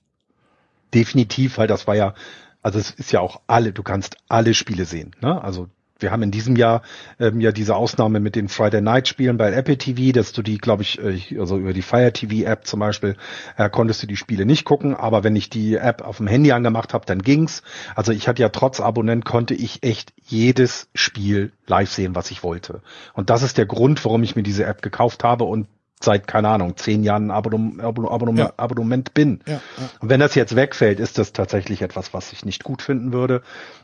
[0.93, 2.14] Definitiv, weil das war ja,
[2.62, 5.16] also es ist ja auch alle, du kannst alle Spiele sehen.
[5.22, 5.41] Ne?
[5.41, 5.70] Also
[6.02, 6.82] wir haben in diesem Jahr
[7.20, 10.58] ähm, ja diese Ausnahme mit den Friday Night Spielen bei Apple TV, dass du die,
[10.58, 13.16] glaube ich, äh, also über die Fire TV App zum Beispiel
[13.58, 16.52] äh, konntest du die Spiele nicht gucken, aber wenn ich die App auf dem Handy
[16.52, 17.64] angemacht habe, dann ging's.
[17.95, 22.43] Also ich hatte ja trotz Abonnent konnte ich echt jedes Spiel live sehen, was ich
[22.43, 22.82] wollte.
[23.14, 25.68] Und das ist der Grund, warum ich mir diese App gekauft habe und
[26.04, 28.54] seit, keine Ahnung, zehn Jahren Abonnement, Abonnement, ja.
[28.58, 29.41] Abonnement bin.
[29.45, 29.62] Ja, ja.
[29.99, 33.41] Und wenn das jetzt wegfällt, ist das tatsächlich etwas, was ich nicht gut finden würde.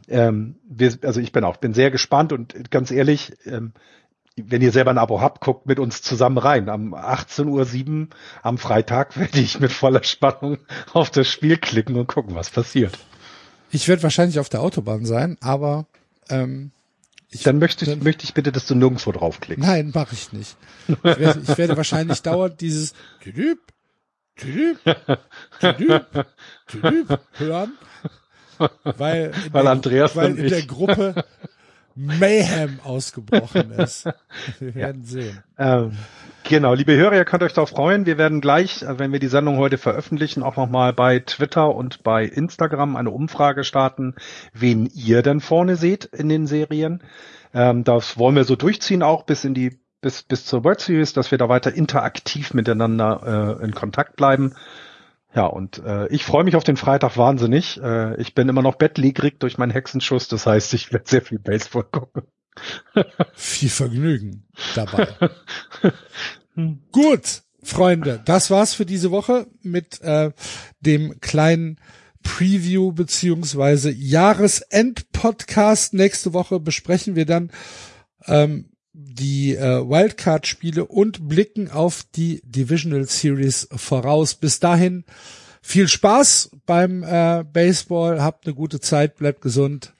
[0.07, 3.73] Ähm, wir, also ich bin auch, bin sehr gespannt und ganz ehrlich, ähm,
[4.37, 6.69] wenn ihr selber ein Abo habt, guckt mit uns zusammen rein.
[6.69, 8.07] Am 18.07 Uhr
[8.43, 10.59] am Freitag werde ich mit voller Spannung
[10.93, 12.97] auf das Spiel klicken und gucken, was passiert.
[13.71, 15.87] Ich werde wahrscheinlich auf der Autobahn sein, aber
[16.29, 16.71] ähm,
[17.29, 19.65] ich, dann möchte ich, dann, möchte ich bitte, dass du nirgendwo draufklickst.
[19.65, 20.55] Nein, mache ich nicht.
[20.87, 23.59] Ich werde, ich werde wahrscheinlich dauernd dieses Tüdüb,
[24.35, 24.79] Tüdüb,
[25.59, 26.25] Tüdüb,
[26.67, 27.73] Tüdüb hören,
[28.83, 31.25] weil, weil der, Andreas weil in der Gruppe
[31.97, 34.07] Mayhem ausgebrochen ist.
[34.59, 35.07] Wir werden ja.
[35.07, 35.43] sehen.
[35.57, 35.97] Ähm,
[36.43, 38.05] genau, liebe Hörer, ihr könnt euch darauf freuen.
[38.05, 42.03] Wir werden gleich, äh, wenn wir die Sendung heute veröffentlichen, auch nochmal bei Twitter und
[42.03, 44.15] bei Instagram eine Umfrage starten,
[44.53, 47.01] wen ihr denn vorne seht in den Serien.
[47.53, 51.13] Ähm, das wollen wir so durchziehen, auch bis in die bis, bis zur World Series,
[51.13, 54.53] dass wir da weiter interaktiv miteinander äh, in Kontakt bleiben.
[55.37, 57.79] Ja, und äh, ich freue mich auf den Freitag wahnsinnig.
[57.79, 61.37] Äh, ich bin immer noch bettlägerig durch meinen Hexenschuss, das heißt, ich werde sehr viel
[61.37, 62.23] Baseball gucken.
[63.35, 65.09] viel Vergnügen dabei.
[66.91, 70.31] Gut, Freunde, das war's für diese Woche mit äh,
[70.79, 71.79] dem kleinen
[72.23, 75.93] Preview beziehungsweise Jahresend-Podcast.
[75.93, 77.51] Nächste Woche besprechen wir dann
[78.25, 84.33] ähm, die äh, Wildcard-Spiele und blicken auf die Divisional Series voraus.
[84.33, 85.05] Bis dahin
[85.61, 89.93] viel Spaß beim äh, Baseball, habt eine gute Zeit, bleibt gesund,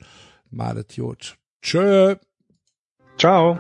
[0.50, 1.38] malet Jod.
[1.62, 2.16] Tschö.
[3.20, 3.60] Ciao.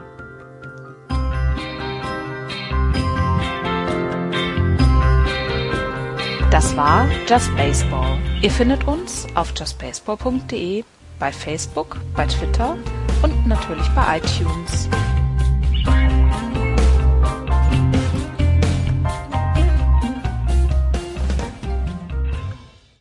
[6.49, 8.17] Das war Just Baseball.
[8.41, 10.83] Ihr findet uns auf justbaseball.de,
[11.19, 12.77] bei Facebook, bei Twitter
[13.21, 14.89] und natürlich bei iTunes.